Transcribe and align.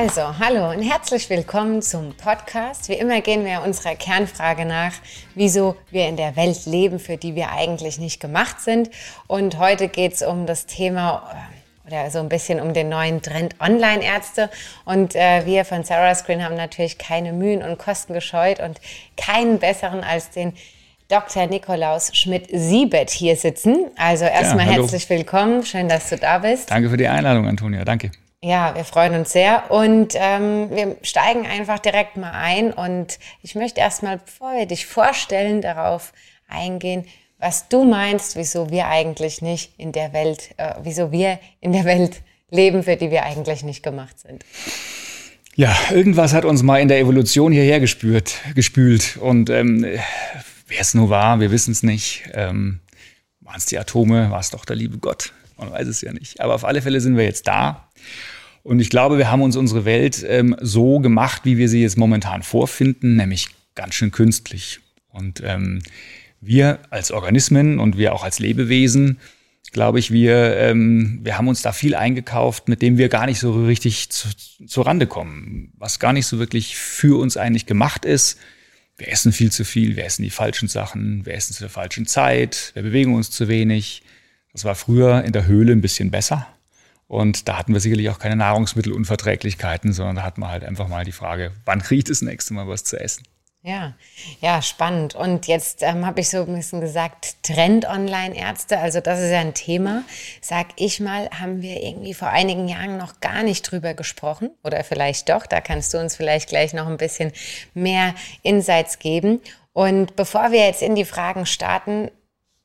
Also, 0.00 0.38
hallo 0.38 0.70
und 0.70 0.80
herzlich 0.80 1.28
willkommen 1.28 1.82
zum 1.82 2.14
Podcast. 2.14 2.88
Wie 2.88 2.92
immer 2.92 3.20
gehen 3.20 3.44
wir 3.44 3.62
unserer 3.62 3.96
Kernfrage 3.96 4.64
nach, 4.64 4.92
wieso 5.34 5.74
wir 5.90 6.06
in 6.06 6.16
der 6.16 6.36
Welt 6.36 6.66
leben, 6.66 7.00
für 7.00 7.16
die 7.16 7.34
wir 7.34 7.50
eigentlich 7.50 7.98
nicht 7.98 8.20
gemacht 8.20 8.60
sind. 8.60 8.90
Und 9.26 9.58
heute 9.58 9.88
geht 9.88 10.12
es 10.12 10.22
um 10.22 10.46
das 10.46 10.66
Thema 10.66 11.50
äh, 11.84 11.88
oder 11.88 12.10
so 12.12 12.20
ein 12.20 12.28
bisschen 12.28 12.60
um 12.60 12.74
den 12.74 12.90
neuen 12.90 13.22
Trend 13.22 13.56
Online-Ärzte. 13.58 14.50
Und 14.84 15.16
äh, 15.16 15.44
wir 15.46 15.64
von 15.64 15.82
Sarah 15.82 16.14
Screen 16.14 16.44
haben 16.44 16.54
natürlich 16.54 16.98
keine 16.98 17.32
Mühen 17.32 17.64
und 17.64 17.76
Kosten 17.76 18.12
gescheut 18.12 18.60
und 18.60 18.80
keinen 19.16 19.58
besseren 19.58 20.04
als 20.04 20.30
den 20.30 20.52
Dr. 21.08 21.48
Nikolaus 21.48 22.14
Schmidt-Siebet 22.14 23.10
hier 23.10 23.34
sitzen. 23.34 23.86
Also 23.96 24.26
erstmal 24.26 24.66
ja, 24.66 24.74
herzlich 24.74 25.10
willkommen. 25.10 25.64
Schön, 25.64 25.88
dass 25.88 26.08
du 26.08 26.18
da 26.18 26.38
bist. 26.38 26.70
Danke 26.70 26.88
für 26.88 26.96
die 26.96 27.08
Einladung, 27.08 27.48
Antonia. 27.48 27.84
Danke. 27.84 28.12
Ja, 28.40 28.76
wir 28.76 28.84
freuen 28.84 29.14
uns 29.14 29.32
sehr 29.32 29.68
und 29.68 30.14
ähm, 30.14 30.70
wir 30.70 30.96
steigen 31.02 31.44
einfach 31.44 31.80
direkt 31.80 32.16
mal 32.16 32.30
ein 32.30 32.72
und 32.72 33.18
ich 33.42 33.56
möchte 33.56 33.80
erstmal, 33.80 34.18
bevor 34.18 34.54
wir 34.54 34.66
dich 34.66 34.86
vorstellen, 34.86 35.60
darauf 35.60 36.12
eingehen, 36.46 37.04
was 37.38 37.68
du 37.68 37.82
meinst, 37.82 38.36
wieso 38.36 38.70
wir 38.70 38.86
eigentlich 38.86 39.42
nicht 39.42 39.72
in 39.76 39.90
der 39.90 40.12
Welt, 40.12 40.50
äh, 40.56 40.74
wieso 40.84 41.10
wir 41.10 41.40
in 41.60 41.72
der 41.72 41.84
Welt 41.84 42.22
leben, 42.50 42.84
für 42.84 42.96
die 42.96 43.10
wir 43.10 43.24
eigentlich 43.24 43.64
nicht 43.64 43.82
gemacht 43.82 44.20
sind. 44.20 44.44
Ja, 45.56 45.76
irgendwas 45.90 46.32
hat 46.32 46.44
uns 46.44 46.62
mal 46.62 46.80
in 46.80 46.86
der 46.86 47.00
Evolution 47.00 47.50
hierher 47.50 47.80
gespürt, 47.80 48.36
gespült 48.54 49.16
und 49.16 49.50
ähm, 49.50 49.84
wer 50.68 50.80
es 50.80 50.94
nur 50.94 51.10
war, 51.10 51.40
wir 51.40 51.50
wissen 51.50 51.72
es 51.72 51.82
nicht. 51.82 52.22
Ähm, 52.34 52.78
Waren 53.40 53.56
es 53.56 53.66
die 53.66 53.78
Atome? 53.78 54.30
War 54.30 54.38
es 54.38 54.50
doch 54.50 54.64
der 54.64 54.76
liebe 54.76 54.98
Gott? 54.98 55.32
Man 55.56 55.72
weiß 55.72 55.88
es 55.88 56.02
ja 56.02 56.12
nicht. 56.12 56.40
Aber 56.40 56.54
auf 56.54 56.64
alle 56.64 56.82
Fälle 56.82 57.00
sind 57.00 57.16
wir 57.16 57.24
jetzt 57.24 57.48
da. 57.48 57.87
Und 58.62 58.80
ich 58.80 58.90
glaube, 58.90 59.18
wir 59.18 59.30
haben 59.30 59.42
uns 59.42 59.56
unsere 59.56 59.84
Welt 59.84 60.24
ähm, 60.28 60.56
so 60.60 60.98
gemacht, 60.98 61.42
wie 61.44 61.56
wir 61.56 61.68
sie 61.68 61.82
jetzt 61.82 61.96
momentan 61.96 62.42
vorfinden, 62.42 63.16
nämlich 63.16 63.48
ganz 63.74 63.94
schön 63.94 64.10
künstlich. 64.10 64.80
Und 65.08 65.42
ähm, 65.44 65.80
wir 66.40 66.80
als 66.90 67.10
Organismen 67.10 67.78
und 67.78 67.96
wir 67.96 68.12
auch 68.14 68.24
als 68.24 68.38
Lebewesen, 68.38 69.18
glaube 69.72 69.98
ich, 69.98 70.10
wir, 70.10 70.56
ähm, 70.56 71.20
wir 71.22 71.38
haben 71.38 71.48
uns 71.48 71.62
da 71.62 71.72
viel 71.72 71.94
eingekauft, 71.94 72.68
mit 72.68 72.82
dem 72.82 72.98
wir 72.98 73.08
gar 73.08 73.26
nicht 73.26 73.38
so 73.38 73.64
richtig 73.64 74.10
zu, 74.10 74.28
zu 74.66 74.82
Rande 74.82 75.06
kommen, 75.06 75.72
was 75.76 75.98
gar 75.98 76.12
nicht 76.12 76.26
so 76.26 76.38
wirklich 76.38 76.76
für 76.76 77.18
uns 77.18 77.36
eigentlich 77.36 77.66
gemacht 77.66 78.04
ist. 78.04 78.38
Wir 78.96 79.08
essen 79.10 79.32
viel 79.32 79.52
zu 79.52 79.64
viel, 79.64 79.96
wir 79.96 80.04
essen 80.04 80.22
die 80.22 80.30
falschen 80.30 80.68
Sachen, 80.68 81.24
wir 81.24 81.34
essen 81.34 81.54
zu 81.54 81.60
der 81.60 81.70
falschen 81.70 82.06
Zeit, 82.06 82.72
wir 82.74 82.82
bewegen 82.82 83.14
uns 83.14 83.30
zu 83.30 83.48
wenig. 83.48 84.02
Das 84.52 84.64
war 84.64 84.74
früher 84.74 85.22
in 85.24 85.32
der 85.32 85.46
Höhle 85.46 85.72
ein 85.72 85.80
bisschen 85.80 86.10
besser. 86.10 86.48
Und 87.08 87.48
da 87.48 87.56
hatten 87.56 87.72
wir 87.72 87.80
sicherlich 87.80 88.10
auch 88.10 88.18
keine 88.18 88.36
Nahrungsmittelunverträglichkeiten, 88.36 89.92
sondern 89.92 90.16
da 90.16 90.22
hatten 90.22 90.42
wir 90.42 90.48
halt 90.48 90.62
einfach 90.62 90.88
mal 90.88 91.04
die 91.04 91.12
Frage, 91.12 91.52
wann 91.64 91.82
kriege 91.82 91.98
ich 92.00 92.04
das 92.04 92.22
nächste 92.22 92.52
Mal 92.54 92.68
was 92.68 92.84
zu 92.84 93.00
essen? 93.00 93.24
Ja, 93.62 93.94
ja, 94.40 94.62
spannend. 94.62 95.14
Und 95.16 95.48
jetzt 95.48 95.82
ähm, 95.82 96.06
habe 96.06 96.20
ich 96.20 96.28
so 96.28 96.38
ein 96.38 96.54
bisschen 96.54 96.80
gesagt, 96.80 97.42
Trend-Online-Ärzte, 97.42 98.78
also 98.78 99.00
das 99.00 99.20
ist 99.20 99.30
ja 99.30 99.40
ein 99.40 99.52
Thema. 99.52 100.04
Sag 100.40 100.68
ich 100.76 101.00
mal, 101.00 101.28
haben 101.30 101.60
wir 101.60 101.82
irgendwie 101.82 102.14
vor 102.14 102.28
einigen 102.28 102.68
Jahren 102.68 102.98
noch 102.98 103.20
gar 103.20 103.42
nicht 103.42 103.62
drüber 103.62 103.94
gesprochen 103.94 104.50
oder 104.62 104.84
vielleicht 104.84 105.28
doch. 105.28 105.44
Da 105.44 105.60
kannst 105.60 105.92
du 105.92 105.98
uns 105.98 106.14
vielleicht 106.14 106.50
gleich 106.50 106.72
noch 106.72 106.86
ein 106.86 106.98
bisschen 106.98 107.32
mehr 107.74 108.14
Insights 108.42 109.00
geben. 109.00 109.40
Und 109.72 110.14
bevor 110.14 110.52
wir 110.52 110.64
jetzt 110.64 110.82
in 110.82 110.94
die 110.94 111.04
Fragen 111.04 111.44
starten, 111.44 112.10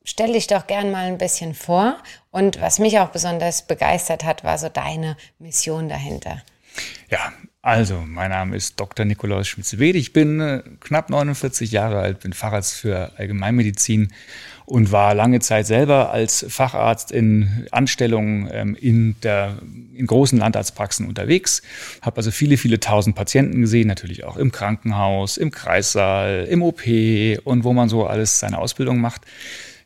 stell 0.04 0.32
dich 0.32 0.46
doch 0.46 0.66
gern 0.66 0.90
mal 0.90 1.06
ein 1.06 1.18
bisschen 1.18 1.54
vor. 1.54 1.96
Und 2.30 2.60
was 2.60 2.78
mich 2.78 2.98
auch 2.98 3.08
besonders 3.08 3.66
begeistert 3.66 4.24
hat, 4.24 4.44
war 4.44 4.58
so 4.58 4.68
deine 4.68 5.16
Mission 5.38 5.88
dahinter. 5.88 6.42
Ja, 7.10 7.32
also, 7.64 8.02
mein 8.06 8.30
Name 8.30 8.56
ist 8.56 8.78
Dr. 8.78 9.06
Nikolaus 9.06 9.48
Schmitz-Wede. 9.48 9.96
Ich 9.96 10.12
bin 10.12 10.38
äh, 10.38 10.62
knapp 10.80 11.08
49 11.08 11.72
Jahre 11.72 11.98
alt, 11.98 12.20
bin 12.20 12.34
Facharzt 12.34 12.74
für 12.74 13.12
Allgemeinmedizin 13.16 14.12
und 14.66 14.92
war 14.92 15.14
lange 15.14 15.40
Zeit 15.40 15.66
selber 15.66 16.10
als 16.10 16.44
Facharzt 16.46 17.10
in 17.10 17.66
Anstellungen 17.70 18.50
ähm, 18.52 18.76
in, 18.78 19.16
der, 19.22 19.56
in 19.94 20.06
großen 20.06 20.38
Landarztpraxen 20.38 21.08
unterwegs. 21.08 21.62
Habe 22.02 22.18
also 22.18 22.30
viele, 22.30 22.58
viele 22.58 22.80
tausend 22.80 23.16
Patienten 23.16 23.62
gesehen, 23.62 23.88
natürlich 23.88 24.24
auch 24.24 24.36
im 24.36 24.52
Krankenhaus, 24.52 25.38
im 25.38 25.50
Kreissaal, 25.50 26.46
im 26.50 26.62
OP 26.62 26.82
und 27.44 27.64
wo 27.64 27.72
man 27.72 27.88
so 27.88 28.06
alles 28.06 28.40
seine 28.40 28.58
Ausbildung 28.58 29.00
macht. 29.00 29.22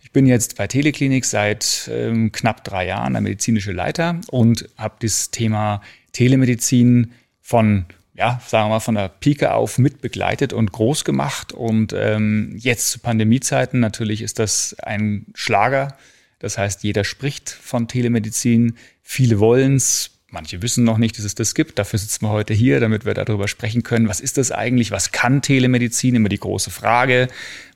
Ich 0.09 0.13
bin 0.13 0.25
jetzt 0.25 0.57
bei 0.57 0.67
Teleklinik 0.67 1.27
seit 1.27 1.91
ähm, 1.93 2.33
knapp 2.33 2.65
drei 2.65 2.87
Jahren 2.87 3.13
der 3.13 3.21
medizinische 3.21 3.73
Leiter 3.73 4.19
und 4.31 4.67
habe 4.79 4.95
das 5.03 5.31
Thema 5.31 5.83
Telemedizin 6.13 7.13
von 7.43 7.85
ja, 8.15 8.41
sagen 8.47 8.71
wir 8.71 8.77
mal, 8.77 8.81
von 8.81 8.95
der 8.95 9.11
Pike 9.11 9.53
auf 9.53 9.77
mit 9.77 10.01
begleitet 10.01 10.55
und 10.55 10.73
groß 10.73 11.05
gemacht. 11.05 11.53
Und 11.53 11.93
ähm, 11.93 12.55
jetzt 12.57 12.91
zu 12.91 13.01
Pandemiezeiten 13.01 13.81
natürlich 13.81 14.23
ist 14.23 14.39
das 14.39 14.75
ein 14.83 15.27
Schlager. 15.35 15.95
Das 16.39 16.57
heißt, 16.57 16.85
jeder 16.85 17.05
spricht 17.05 17.51
von 17.51 17.87
Telemedizin. 17.87 18.79
Viele 19.03 19.41
wollen 19.41 19.77
es, 19.77 20.18
Manche 20.31 20.61
wissen 20.61 20.85
noch 20.85 20.99
nicht, 20.99 21.17
dass 21.17 21.25
es 21.25 21.35
das 21.35 21.55
gibt. 21.55 21.79
Dafür 21.79 21.99
sitzen 21.99 22.27
wir 22.27 22.31
heute 22.31 22.53
hier, 22.53 22.81
damit 22.81 23.07
wir 23.07 23.15
darüber 23.15 23.49
sprechen 23.49 23.83
können. 23.83 24.09
Was 24.09 24.21
ist 24.21 24.37
das 24.37 24.53
eigentlich? 24.53 24.91
Was 24.91 25.11
kann 25.11 25.41
Telemedizin? 25.41 26.15
Immer 26.15 26.29
die 26.29 26.39
große 26.39 26.71
Frage. 26.71 27.29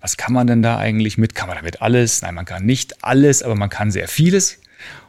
Was 0.03 0.19
kann 0.19 0.35
man 0.35 0.47
denn 0.47 0.61
da 0.61 0.77
eigentlich 0.77 1.17
mit? 1.17 1.35
Kann 1.35 1.49
man 1.49 1.57
damit 1.57 1.81
alles? 1.81 2.21
Nein, 2.21 2.35
man 2.35 2.45
kann 2.45 2.67
nicht 2.67 3.03
alles, 3.03 3.43
aber 3.43 3.55
man 3.55 3.71
kann 3.71 3.91
sehr 3.91 4.07
vieles. 4.07 4.59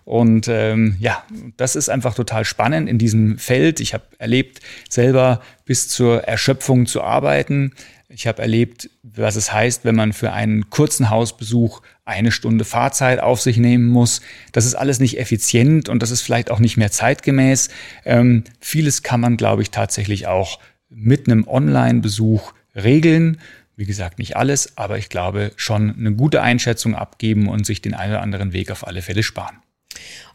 Und 0.05 0.47
ähm, 0.47 0.95
ja, 0.99 1.23
das 1.57 1.75
ist 1.75 1.89
einfach 1.89 2.13
total 2.13 2.45
spannend 2.45 2.87
in 2.87 2.97
diesem 2.97 3.37
Feld. 3.37 3.81
Ich 3.81 3.93
habe 3.93 4.03
erlebt, 4.19 4.61
selber 4.89 5.41
bis 5.65 5.89
zur 5.89 6.23
Erschöpfung 6.23 6.85
zu 6.85 7.01
arbeiten. 7.01 7.73
Ich 8.09 8.27
habe 8.27 8.41
erlebt, 8.41 8.89
was 9.01 9.35
es 9.35 9.51
heißt, 9.51 9.85
wenn 9.85 9.95
man 9.95 10.13
für 10.13 10.33
einen 10.33 10.69
kurzen 10.69 11.09
Hausbesuch 11.09 11.81
eine 12.05 12.31
Stunde 12.31 12.65
Fahrzeit 12.65 13.19
auf 13.19 13.41
sich 13.41 13.57
nehmen 13.57 13.87
muss. 13.87 14.21
Das 14.51 14.65
ist 14.65 14.75
alles 14.75 14.99
nicht 14.99 15.17
effizient 15.19 15.89
und 15.89 16.03
das 16.03 16.11
ist 16.11 16.21
vielleicht 16.21 16.51
auch 16.51 16.59
nicht 16.59 16.77
mehr 16.77 16.91
zeitgemäß. 16.91 17.69
Ähm, 18.05 18.43
vieles 18.59 19.03
kann 19.03 19.19
man, 19.19 19.37
glaube 19.37 19.61
ich, 19.61 19.71
tatsächlich 19.71 20.27
auch 20.27 20.59
mit 20.89 21.27
einem 21.27 21.47
Online-Besuch 21.47 22.53
regeln. 22.75 23.39
Wie 23.75 23.85
gesagt, 23.85 24.19
nicht 24.19 24.37
alles, 24.37 24.77
aber 24.77 24.97
ich 24.97 25.09
glaube 25.09 25.51
schon 25.55 25.95
eine 25.97 26.13
gute 26.13 26.41
Einschätzung 26.41 26.95
abgeben 26.95 27.47
und 27.47 27.65
sich 27.65 27.81
den 27.81 27.95
einen 27.95 28.13
oder 28.13 28.21
anderen 28.21 28.53
Weg 28.53 28.69
auf 28.69 28.85
alle 28.85 29.01
Fälle 29.01 29.23
sparen. 29.23 29.57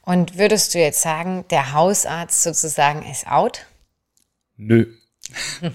Und 0.03 0.39
würdest 0.39 0.75
du 0.75 0.79
jetzt 0.79 1.03
sagen, 1.03 1.45
der 1.51 1.73
Hausarzt 1.75 2.43
sozusagen 2.43 3.09
ist 3.09 3.29
out? 3.29 3.67
Nö, 4.57 4.87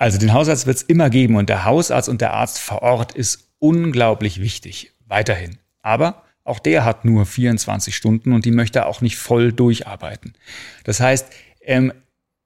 also 0.00 0.16
den 0.16 0.32
Hausarzt 0.32 0.66
wird 0.66 0.78
es 0.78 0.82
immer 0.82 1.10
geben 1.10 1.36
und 1.36 1.50
der 1.50 1.66
Hausarzt 1.66 2.08
und 2.08 2.22
der 2.22 2.32
Arzt 2.32 2.58
vor 2.58 2.80
Ort 2.80 3.12
ist 3.12 3.50
unglaublich 3.58 4.40
wichtig, 4.40 4.94
weiterhin. 5.06 5.58
Aber 5.82 6.24
auch 6.42 6.58
der 6.58 6.86
hat 6.86 7.04
nur 7.04 7.26
24 7.26 7.94
Stunden 7.94 8.32
und 8.32 8.46
die 8.46 8.50
möchte 8.50 8.86
auch 8.86 9.02
nicht 9.02 9.18
voll 9.18 9.52
durcharbeiten. 9.52 10.32
Das 10.84 11.00
heißt, 11.00 11.26
ähm, 11.60 11.92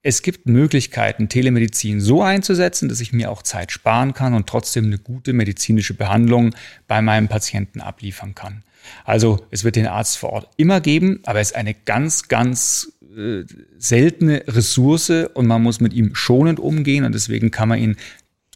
es 0.03 0.23
gibt 0.23 0.47
Möglichkeiten, 0.47 1.29
Telemedizin 1.29 2.01
so 2.01 2.23
einzusetzen, 2.23 2.89
dass 2.89 3.01
ich 3.01 3.13
mir 3.13 3.31
auch 3.31 3.45
Zeit 3.45 3.71
sparen 3.71 4.15
kann 4.15 4.35
und 4.35 4.49
trotzdem 4.49 4.87
eine 4.87 4.99
gute 4.99 5.33
medizinische 5.33 5.95
Behandlung 5.95 6.57
bei 6.89 7.03
meinem 7.03 7.29
Patienten 7.29 7.81
abliefern 7.81 8.35
kann. 8.35 8.65
Also 9.05 9.47
es 9.53 9.63
wird 9.63 9.77
den 9.77 9.87
Arzt 9.87 10.19
vor 10.19 10.31
Ort 10.31 10.49
immer 10.57 10.81
geben, 10.81 11.21
aber 11.25 11.39
es 11.39 11.53
ist 11.53 11.57
eine 11.57 11.73
ganz, 11.73 12.27
ganz 12.27 12.94
äh, 13.17 13.45
seltene 13.79 14.45
Ressource 14.47 15.11
und 15.35 15.47
man 15.47 15.63
muss 15.63 15.81
mit 15.81 15.93
ihm 15.93 16.15
schonend 16.15 16.61
umgehen 16.61 17.05
und 17.05 17.15
deswegen 17.15 17.51
kann 17.51 17.69
man 17.69 17.79
ihn 17.79 17.97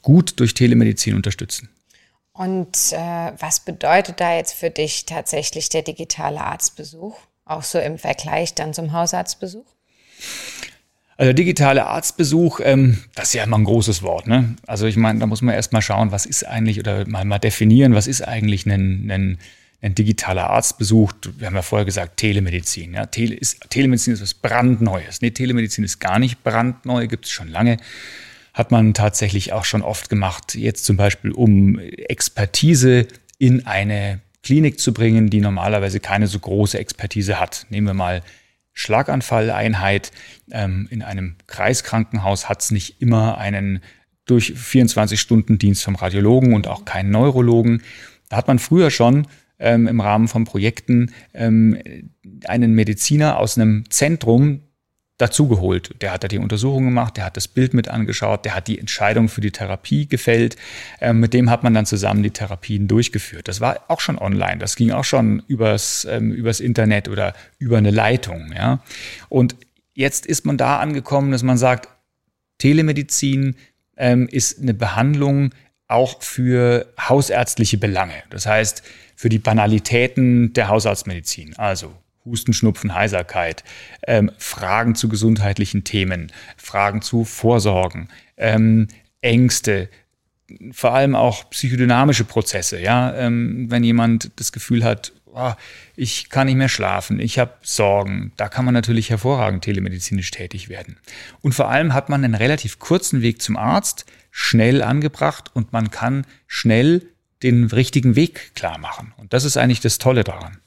gut 0.02 0.40
durch 0.40 0.54
Telemedizin 0.54 1.14
unterstützen. 1.14 1.68
Und 2.32 2.92
äh, 2.92 3.32
was 3.38 3.60
bedeutet 3.60 4.20
da 4.20 4.36
jetzt 4.36 4.54
für 4.54 4.70
dich 4.70 5.06
tatsächlich 5.06 5.68
der 5.70 5.82
digitale 5.82 6.40
Arztbesuch? 6.40 7.18
Auch 7.44 7.64
so 7.64 7.78
im 7.78 7.98
Vergleich 7.98 8.54
dann 8.54 8.72
zum 8.74 8.92
Hausarztbesuch? 8.92 9.66
Also 11.16 11.32
digitale 11.32 11.86
Arztbesuch, 11.86 12.60
ähm, 12.62 12.98
das 13.16 13.28
ist 13.28 13.34
ja 13.34 13.42
immer 13.42 13.58
ein 13.58 13.64
großes 13.64 14.02
Wort. 14.04 14.28
Ne? 14.28 14.54
Also 14.68 14.86
ich 14.86 14.96
meine, 14.96 15.18
da 15.18 15.26
muss 15.26 15.42
man 15.42 15.52
erst 15.52 15.72
mal 15.72 15.82
schauen, 15.82 16.12
was 16.12 16.26
ist 16.26 16.46
eigentlich, 16.46 16.78
oder 16.78 17.08
mal, 17.08 17.24
mal 17.24 17.40
definieren, 17.40 17.92
was 17.94 18.06
ist 18.06 18.22
eigentlich 18.22 18.66
ein, 18.66 19.10
ein 19.10 19.38
ein 19.80 19.94
digitaler 19.94 20.50
Arztbesuch, 20.50 21.12
wir 21.36 21.46
haben 21.46 21.54
ja 21.54 21.62
vorher 21.62 21.84
gesagt, 21.84 22.16
Telemedizin. 22.16 22.94
Ja, 22.94 23.06
Tele 23.06 23.34
ist, 23.34 23.70
Telemedizin 23.70 24.14
ist 24.14 24.22
was 24.22 24.34
brandneues. 24.34 25.20
Nee, 25.20 25.30
Telemedizin 25.30 25.84
ist 25.84 26.00
gar 26.00 26.18
nicht 26.18 26.42
brandneu, 26.42 27.06
gibt 27.06 27.26
es 27.26 27.30
schon 27.30 27.48
lange. 27.48 27.76
Hat 28.54 28.72
man 28.72 28.92
tatsächlich 28.92 29.52
auch 29.52 29.64
schon 29.64 29.82
oft 29.82 30.08
gemacht, 30.08 30.56
jetzt 30.56 30.84
zum 30.84 30.96
Beispiel, 30.96 31.30
um 31.30 31.78
Expertise 31.78 33.06
in 33.38 33.66
eine 33.66 34.20
Klinik 34.42 34.80
zu 34.80 34.92
bringen, 34.92 35.30
die 35.30 35.40
normalerweise 35.40 36.00
keine 36.00 36.26
so 36.26 36.40
große 36.40 36.78
Expertise 36.78 37.38
hat. 37.38 37.66
Nehmen 37.70 37.86
wir 37.86 37.94
mal 37.94 38.22
Schlaganfalleinheit. 38.72 40.10
Ähm, 40.50 40.88
in 40.90 41.02
einem 41.02 41.36
Kreiskrankenhaus 41.46 42.48
hat 42.48 42.62
es 42.62 42.72
nicht 42.72 43.00
immer 43.00 43.38
einen 43.38 43.80
durch 44.24 44.54
24 44.54 45.20
Stunden 45.20 45.58
Dienst 45.58 45.84
vom 45.84 45.94
Radiologen 45.94 46.52
und 46.52 46.66
auch 46.66 46.84
keinen 46.84 47.10
Neurologen. 47.10 47.82
Da 48.28 48.36
hat 48.36 48.48
man 48.48 48.58
früher 48.58 48.90
schon 48.90 49.26
ähm, 49.58 49.86
im 49.86 50.00
Rahmen 50.00 50.28
von 50.28 50.44
Projekten 50.44 51.12
ähm, 51.34 51.78
einen 52.46 52.72
Mediziner 52.72 53.38
aus 53.38 53.58
einem 53.58 53.90
Zentrum 53.90 54.62
dazugeholt. 55.18 56.00
Der 56.00 56.12
hat 56.12 56.22
da 56.22 56.28
die 56.28 56.38
Untersuchung 56.38 56.84
gemacht, 56.84 57.16
der 57.16 57.24
hat 57.24 57.36
das 57.36 57.48
Bild 57.48 57.74
mit 57.74 57.88
angeschaut, 57.88 58.44
der 58.44 58.54
hat 58.54 58.68
die 58.68 58.78
Entscheidung 58.78 59.28
für 59.28 59.40
die 59.40 59.50
Therapie 59.50 60.06
gefällt. 60.06 60.56
Ähm, 61.00 61.18
mit 61.20 61.34
dem 61.34 61.50
hat 61.50 61.64
man 61.64 61.74
dann 61.74 61.86
zusammen 61.86 62.22
die 62.22 62.30
Therapien 62.30 62.86
durchgeführt. 62.86 63.48
Das 63.48 63.60
war 63.60 63.84
auch 63.88 64.00
schon 64.00 64.16
online, 64.16 64.58
das 64.58 64.76
ging 64.76 64.92
auch 64.92 65.04
schon 65.04 65.42
übers, 65.48 66.06
ähm, 66.08 66.30
übers 66.30 66.60
Internet 66.60 67.08
oder 67.08 67.34
über 67.58 67.78
eine 67.78 67.90
Leitung. 67.90 68.52
Ja? 68.54 68.80
Und 69.28 69.56
jetzt 69.94 70.24
ist 70.24 70.46
man 70.46 70.56
da 70.56 70.78
angekommen, 70.78 71.32
dass 71.32 71.42
man 71.42 71.58
sagt, 71.58 71.88
Telemedizin 72.58 73.56
ähm, 73.96 74.28
ist 74.28 74.60
eine 74.62 74.74
Behandlung 74.74 75.50
auch 75.88 76.22
für 76.22 76.92
hausärztliche 77.00 77.78
Belange. 77.78 78.22
Das 78.30 78.46
heißt, 78.46 78.82
für 79.16 79.28
die 79.28 79.38
Banalitäten 79.38 80.52
der 80.52 80.68
Hausarztmedizin. 80.68 81.56
Also 81.56 81.92
Husten, 82.24 82.52
Schnupfen, 82.52 82.94
Heiserkeit, 82.94 83.64
ähm, 84.06 84.30
Fragen 84.38 84.94
zu 84.94 85.08
gesundheitlichen 85.08 85.84
Themen, 85.84 86.30
Fragen 86.56 87.02
zu 87.02 87.24
Vorsorgen, 87.24 88.08
ähm, 88.36 88.88
Ängste, 89.22 89.88
vor 90.72 90.94
allem 90.94 91.14
auch 91.14 91.50
psychodynamische 91.50 92.24
Prozesse. 92.24 92.80
Ja, 92.80 93.14
ähm, 93.14 93.70
wenn 93.70 93.82
jemand 93.82 94.30
das 94.36 94.52
Gefühl 94.52 94.84
hat, 94.84 95.12
oh, 95.26 95.52
ich 95.96 96.30
kann 96.30 96.46
nicht 96.46 96.56
mehr 96.56 96.68
schlafen, 96.68 97.20
ich 97.20 97.38
habe 97.38 97.54
Sorgen, 97.62 98.32
da 98.36 98.48
kann 98.48 98.64
man 98.64 98.74
natürlich 98.74 99.10
hervorragend 99.10 99.64
telemedizinisch 99.64 100.30
tätig 100.30 100.68
werden. 100.68 100.98
Und 101.40 101.54
vor 101.54 101.68
allem 101.68 101.94
hat 101.94 102.08
man 102.08 102.24
einen 102.24 102.34
relativ 102.34 102.78
kurzen 102.78 103.22
Weg 103.22 103.42
zum 103.42 103.56
Arzt, 103.56 104.06
schnell 104.40 104.82
angebracht 104.82 105.50
und 105.52 105.72
man 105.72 105.90
kann 105.90 106.24
schnell 106.46 107.02
den 107.42 107.64
richtigen 107.64 108.14
Weg 108.14 108.54
klar 108.54 108.78
machen. 108.78 109.12
Und 109.16 109.32
das 109.32 109.42
ist 109.42 109.56
eigentlich 109.56 109.80
das 109.80 109.98
Tolle 109.98 110.22
daran. 110.22 110.58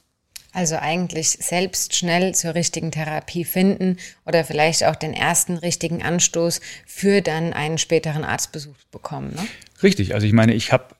Also 0.51 0.75
eigentlich 0.75 1.29
selbst 1.29 1.95
schnell 1.95 2.35
zur 2.35 2.53
richtigen 2.53 2.91
Therapie 2.91 3.45
finden 3.45 3.95
oder 4.25 4.43
vielleicht 4.43 4.83
auch 4.83 4.97
den 4.97 5.13
ersten 5.13 5.55
richtigen 5.55 6.03
Anstoß 6.03 6.59
für 6.85 7.21
dann 7.21 7.53
einen 7.53 7.77
späteren 7.77 8.25
Arztbesuch 8.25 8.75
bekommen. 8.91 9.33
Ne? 9.35 9.47
Richtig, 9.81 10.13
also 10.13 10.27
ich 10.27 10.33
meine, 10.33 10.53
ich 10.53 10.73
habe 10.73 10.93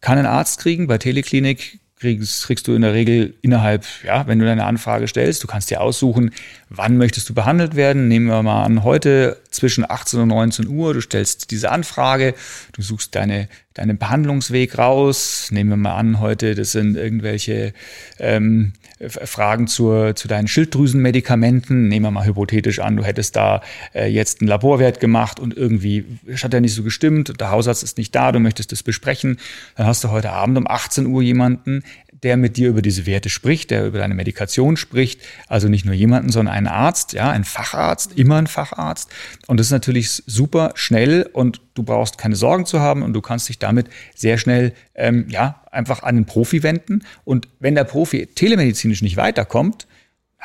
kann 0.00 0.16
einen 0.16 0.28
Arzt 0.28 0.60
kriegen 0.60 0.86
bei 0.86 0.98
Teleklinik 0.98 1.80
kriegst, 1.98 2.46
kriegst 2.46 2.66
du 2.66 2.74
in 2.74 2.82
der 2.82 2.92
Regel 2.92 3.34
innerhalb, 3.42 3.84
ja, 4.04 4.26
wenn 4.26 4.38
du 4.38 4.44
deine 4.44 4.64
Anfrage 4.64 5.08
stellst, 5.08 5.42
du 5.42 5.46
kannst 5.46 5.70
dir 5.70 5.80
aussuchen, 5.80 6.32
wann 6.68 6.96
möchtest 6.96 7.28
du 7.28 7.34
behandelt 7.34 7.76
werden. 7.76 8.08
Nehmen 8.08 8.26
wir 8.26 8.42
mal 8.42 8.64
an, 8.64 8.84
heute 8.84 9.38
zwischen 9.50 9.88
18 9.88 10.20
und 10.20 10.28
19 10.28 10.68
Uhr, 10.68 10.94
du 10.94 11.00
stellst 11.00 11.50
diese 11.50 11.70
Anfrage, 11.70 12.34
du 12.72 12.82
suchst 12.82 13.14
deine, 13.14 13.48
deinen 13.74 13.98
Behandlungsweg 13.98 14.76
raus. 14.76 15.48
Nehmen 15.50 15.70
wir 15.70 15.76
mal 15.76 15.96
an, 15.96 16.20
heute, 16.20 16.54
das 16.54 16.72
sind 16.72 16.96
irgendwelche 16.96 17.72
ähm, 18.18 18.72
Fragen 19.08 19.66
zur, 19.66 20.14
zu 20.14 20.28
deinen 20.28 20.46
Schilddrüsenmedikamenten. 20.46 21.88
Nehmen 21.88 22.06
wir 22.06 22.10
mal 22.10 22.26
hypothetisch 22.26 22.78
an, 22.78 22.96
du 22.96 23.04
hättest 23.04 23.36
da 23.36 23.62
äh, 23.94 24.06
jetzt 24.06 24.40
einen 24.40 24.48
Laborwert 24.48 25.00
gemacht 25.00 25.40
und 25.40 25.56
irgendwie 25.56 26.04
hat 26.42 26.54
er 26.54 26.60
nicht 26.60 26.74
so 26.74 26.82
gestimmt, 26.82 27.40
der 27.40 27.50
Hausarzt 27.50 27.82
ist 27.82 27.98
nicht 27.98 28.14
da, 28.14 28.32
du 28.32 28.38
möchtest 28.38 28.72
das 28.72 28.82
besprechen. 28.82 29.38
Dann 29.76 29.86
hast 29.86 30.04
du 30.04 30.10
heute 30.10 30.30
Abend 30.30 30.56
um 30.58 30.66
18 30.68 31.06
Uhr 31.06 31.22
jemanden, 31.22 31.82
der 32.24 32.36
mit 32.36 32.56
dir 32.56 32.68
über 32.70 32.82
diese 32.82 33.06
Werte 33.06 33.28
spricht, 33.28 33.70
der 33.70 33.86
über 33.86 33.98
deine 33.98 34.14
Medikation 34.14 34.76
spricht. 34.76 35.20
Also 35.46 35.68
nicht 35.68 35.84
nur 35.84 35.94
jemanden, 35.94 36.32
sondern 36.32 36.54
einen 36.54 36.66
Arzt, 36.66 37.12
ja, 37.12 37.30
ein 37.30 37.44
Facharzt, 37.44 38.18
immer 38.18 38.36
ein 38.36 38.46
Facharzt. 38.46 39.10
Und 39.46 39.60
das 39.60 39.68
ist 39.68 39.72
natürlich 39.72 40.22
super 40.26 40.72
schnell 40.74 41.28
und 41.32 41.60
du 41.74 41.82
brauchst 41.82 42.18
keine 42.18 42.34
Sorgen 42.34 42.66
zu 42.66 42.80
haben 42.80 43.02
und 43.02 43.12
du 43.12 43.20
kannst 43.20 43.48
dich 43.48 43.58
damit 43.58 43.88
sehr 44.14 44.38
schnell, 44.38 44.72
ähm, 44.94 45.26
ja, 45.28 45.62
einfach 45.70 46.02
an 46.02 46.16
den 46.16 46.24
Profi 46.24 46.62
wenden. 46.62 47.04
Und 47.24 47.48
wenn 47.60 47.74
der 47.74 47.84
Profi 47.84 48.26
telemedizinisch 48.26 49.02
nicht 49.02 49.16
weiterkommt, 49.16 49.86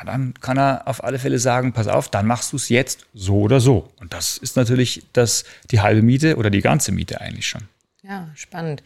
dann 0.04 0.34
kann 0.40 0.58
er 0.58 0.86
auf 0.86 1.04
alle 1.04 1.18
Fälle 1.18 1.38
sagen, 1.38 1.72
pass 1.72 1.86
auf, 1.86 2.08
dann 2.08 2.26
machst 2.26 2.52
du 2.52 2.56
es 2.56 2.68
jetzt 2.68 3.06
so 3.14 3.40
oder 3.40 3.60
so. 3.60 3.92
Und 4.00 4.12
das 4.12 4.38
ist 4.38 4.56
natürlich 4.56 5.02
das, 5.12 5.44
die 5.70 5.80
halbe 5.80 6.02
Miete 6.02 6.36
oder 6.36 6.50
die 6.50 6.62
ganze 6.62 6.92
Miete 6.92 7.20
eigentlich 7.20 7.46
schon. 7.46 7.62
Ja, 8.02 8.30
spannend. 8.34 8.82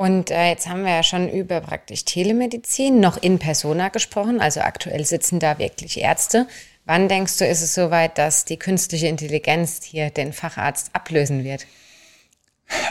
Und 0.00 0.30
äh, 0.30 0.48
jetzt 0.48 0.66
haben 0.66 0.84
wir 0.84 0.92
ja 0.92 1.02
schon 1.02 1.28
über 1.28 1.60
praktisch 1.60 2.06
Telemedizin 2.06 3.00
noch 3.00 3.22
in 3.22 3.38
Persona 3.38 3.90
gesprochen. 3.90 4.40
Also 4.40 4.62
aktuell 4.62 5.04
sitzen 5.04 5.40
da 5.40 5.58
wirklich 5.58 6.00
Ärzte. 6.00 6.46
Wann 6.86 7.06
denkst 7.06 7.36
du, 7.36 7.44
ist 7.44 7.60
es 7.60 7.74
soweit, 7.74 8.16
dass 8.16 8.46
die 8.46 8.56
künstliche 8.56 9.08
Intelligenz 9.08 9.82
hier 9.84 10.08
den 10.08 10.32
Facharzt 10.32 10.94
ablösen 10.94 11.44
wird? 11.44 11.66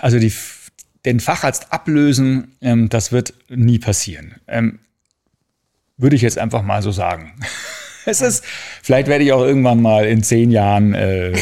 Also 0.01 0.19
die, 0.19 0.31
den 1.03 1.19
Facharzt 1.19 1.73
ablösen, 1.73 2.55
ähm, 2.61 2.89
das 2.89 3.11
wird 3.11 3.33
nie 3.49 3.79
passieren. 3.79 4.35
Ähm, 4.47 4.77
würde 5.97 6.15
ich 6.15 6.21
jetzt 6.21 6.37
einfach 6.37 6.61
mal 6.61 6.83
so 6.83 6.91
sagen. 6.91 7.33
Es 8.09 8.21
ist, 8.21 8.43
vielleicht 8.81 9.07
werde 9.07 9.23
ich 9.23 9.31
auch 9.31 9.43
irgendwann 9.43 9.81
mal 9.81 10.05
in 10.05 10.23
zehn 10.23 10.49
Jahren, 10.49 10.95
äh, 10.95 11.33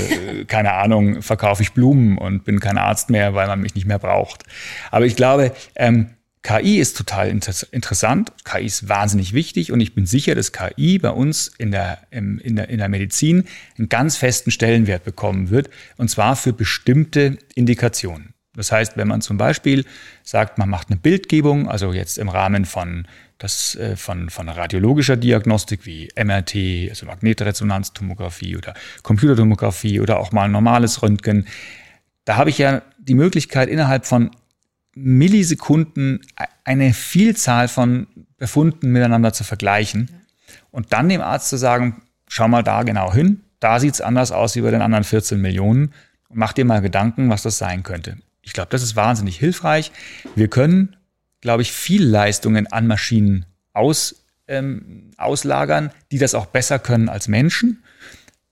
keine 0.47 0.73
Ahnung, 0.73 1.21
verkaufe 1.21 1.63
ich 1.63 1.73
Blumen 1.73 2.17
und 2.17 2.43
bin 2.43 2.59
kein 2.59 2.77
Arzt 2.77 3.09
mehr, 3.09 3.33
weil 3.33 3.47
man 3.47 3.61
mich 3.61 3.73
nicht 3.75 3.87
mehr 3.87 3.99
braucht. 3.99 4.43
Aber 4.91 5.05
ich 5.05 5.15
glaube, 5.15 5.53
ähm, 5.75 6.09
KI 6.43 6.77
ist 6.77 6.95
total 6.95 7.29
inter 7.29 7.53
interessant. 7.71 8.31
KI 8.45 8.65
ist 8.65 8.87
wahnsinnig 8.87 9.33
wichtig 9.33 9.71
und 9.71 9.81
ich 9.81 9.95
bin 9.95 10.05
sicher, 10.05 10.35
dass 10.35 10.53
KI 10.53 10.97
bei 10.99 11.09
uns 11.09 11.51
in 11.57 11.71
der, 11.71 11.99
im, 12.11 12.39
in, 12.39 12.55
der, 12.55 12.69
in 12.69 12.77
der 12.77 12.89
Medizin 12.89 13.45
einen 13.77 13.89
ganz 13.89 14.17
festen 14.17 14.51
Stellenwert 14.51 15.03
bekommen 15.03 15.49
wird 15.49 15.69
und 15.97 16.09
zwar 16.09 16.35
für 16.35 16.53
bestimmte 16.53 17.37
Indikationen. 17.55 18.33
Das 18.55 18.71
heißt, 18.71 18.97
wenn 18.97 19.07
man 19.07 19.21
zum 19.21 19.37
Beispiel 19.37 19.85
sagt, 20.23 20.57
man 20.57 20.69
macht 20.69 20.89
eine 20.89 20.97
Bildgebung, 20.97 21.69
also 21.69 21.93
jetzt 21.93 22.17
im 22.17 22.29
Rahmen 22.29 22.65
von 22.65 23.07
das 23.37 23.75
äh, 23.75 23.95
von, 23.95 24.29
von 24.29 24.49
radiologischer 24.49 25.15
Diagnostik 25.15 25.85
wie 25.85 26.09
MRT, 26.15 26.89
also 26.89 27.05
Magnetresonanztomographie 27.05 28.57
oder 28.57 28.73
Computertomographie 29.03 29.99
oder 29.99 30.19
auch 30.19 30.31
mal 30.31 30.49
normales 30.49 31.01
Röntgen. 31.01 31.47
Da 32.25 32.35
habe 32.35 32.49
ich 32.49 32.57
ja 32.57 32.81
die 32.99 33.15
Möglichkeit, 33.15 33.69
innerhalb 33.69 34.05
von 34.05 34.31
Millisekunden 34.95 36.21
eine 36.63 36.93
Vielzahl 36.93 37.67
von 37.67 38.07
Befunden 38.37 38.91
miteinander 38.91 39.31
zu 39.31 39.43
vergleichen 39.43 40.09
und 40.71 40.91
dann 40.93 41.09
dem 41.09 41.21
Arzt 41.21 41.49
zu 41.49 41.57
sagen, 41.57 42.01
schau 42.27 42.47
mal 42.47 42.63
da 42.63 42.83
genau 42.83 43.13
hin, 43.13 43.41
da 43.59 43.79
sieht 43.79 43.95
es 43.95 44.01
anders 44.01 44.31
aus 44.31 44.55
wie 44.55 44.61
bei 44.61 44.71
den 44.71 44.81
anderen 44.81 45.03
14 45.03 45.39
Millionen 45.39 45.93
und 46.29 46.37
mach 46.37 46.53
dir 46.53 46.65
mal 46.65 46.81
Gedanken, 46.81 47.29
was 47.29 47.43
das 47.43 47.57
sein 47.57 47.83
könnte. 47.83 48.17
Ich 48.41 48.53
glaube, 48.53 48.69
das 48.71 48.81
ist 48.81 48.95
wahnsinnig 48.95 49.37
hilfreich. 49.37 49.91
Wir 50.35 50.47
können 50.47 50.95
glaube 51.41 51.61
ich, 51.61 51.71
viel 51.71 52.03
Leistungen 52.03 52.67
an 52.67 52.87
Maschinen 52.87 53.45
aus, 53.73 54.25
ähm, 54.47 55.11
auslagern, 55.17 55.91
die 56.11 56.17
das 56.17 56.35
auch 56.35 56.47
besser 56.47 56.79
können 56.79 57.09
als 57.09 57.27
Menschen. 57.27 57.83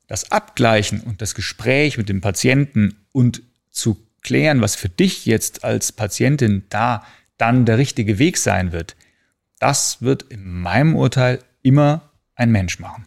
Das 0.08 0.32
Abgleichen 0.32 1.02
und 1.02 1.22
das 1.22 1.34
Gespräch 1.36 1.98
mit 1.98 2.10
dem 2.10 2.22
Patienten 2.22 2.96
und 3.12 3.42
zu 3.72 3.98
klären, 4.22 4.62
was 4.62 4.76
für 4.76 4.90
dich 4.90 5.26
jetzt 5.26 5.64
als 5.64 5.92
Patientin 5.92 6.64
da 6.70 7.06
dann 7.38 7.66
der 7.66 7.78
richtige 7.78 8.20
Weg 8.20 8.38
sein 8.38 8.72
wird, 8.72 8.96
das 9.60 10.02
wird 10.02 10.24
in 10.24 10.48
meinem 10.62 10.96
Urteil 10.96 11.40
immer 11.62 12.10
ein 12.36 12.52
Mensch 12.52 12.80
machen. 12.80 13.06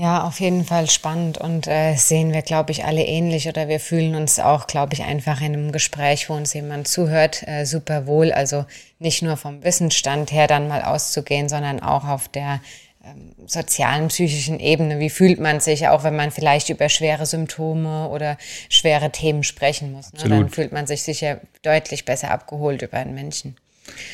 Ja, 0.00 0.24
auf 0.24 0.40
jeden 0.40 0.64
Fall 0.64 0.88
spannend 0.88 1.36
und 1.36 1.66
äh, 1.66 1.94
sehen 1.94 2.32
wir, 2.32 2.40
glaube 2.40 2.72
ich, 2.72 2.86
alle 2.86 3.04
ähnlich 3.04 3.48
oder 3.48 3.68
wir 3.68 3.78
fühlen 3.78 4.14
uns 4.14 4.38
auch, 4.38 4.66
glaube 4.66 4.94
ich, 4.94 5.02
einfach 5.02 5.42
in 5.42 5.52
einem 5.52 5.72
Gespräch, 5.72 6.30
wo 6.30 6.32
uns 6.32 6.54
jemand 6.54 6.88
zuhört, 6.88 7.46
äh, 7.46 7.66
super 7.66 8.06
wohl. 8.06 8.32
Also 8.32 8.64
nicht 8.98 9.20
nur 9.20 9.36
vom 9.36 9.62
Wissensstand 9.62 10.32
her 10.32 10.46
dann 10.46 10.68
mal 10.68 10.80
auszugehen, 10.80 11.50
sondern 11.50 11.80
auch 11.80 12.08
auf 12.08 12.28
der 12.28 12.62
ähm, 13.04 13.34
sozialen, 13.46 14.08
psychischen 14.08 14.58
Ebene. 14.58 15.00
Wie 15.00 15.10
fühlt 15.10 15.38
man 15.38 15.60
sich, 15.60 15.86
auch 15.88 16.02
wenn 16.02 16.16
man 16.16 16.30
vielleicht 16.30 16.70
über 16.70 16.88
schwere 16.88 17.26
Symptome 17.26 18.08
oder 18.08 18.38
schwere 18.70 19.12
Themen 19.12 19.42
sprechen 19.42 19.92
muss? 19.92 20.14
Ne? 20.14 20.30
Dann 20.30 20.48
fühlt 20.48 20.72
man 20.72 20.86
sich 20.86 21.02
sicher 21.02 21.42
deutlich 21.60 22.06
besser 22.06 22.30
abgeholt 22.30 22.80
über 22.80 22.96
einen 22.96 23.14
Menschen. 23.14 23.54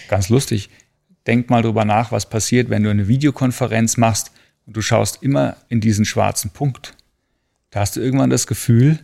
Ganz 0.08 0.30
lustig. 0.30 0.68
Denk 1.28 1.48
mal 1.48 1.62
drüber 1.62 1.84
nach, 1.84 2.10
was 2.10 2.28
passiert, 2.28 2.70
wenn 2.70 2.82
du 2.82 2.90
eine 2.90 3.06
Videokonferenz 3.06 3.96
machst 3.98 4.32
und 4.66 4.76
du 4.76 4.82
schaust 4.82 5.22
immer 5.22 5.56
in 5.68 5.80
diesen 5.80 6.04
schwarzen 6.04 6.50
Punkt, 6.50 6.94
da 7.70 7.80
hast 7.80 7.96
du 7.96 8.00
irgendwann 8.00 8.30
das 8.30 8.46
Gefühl, 8.46 8.98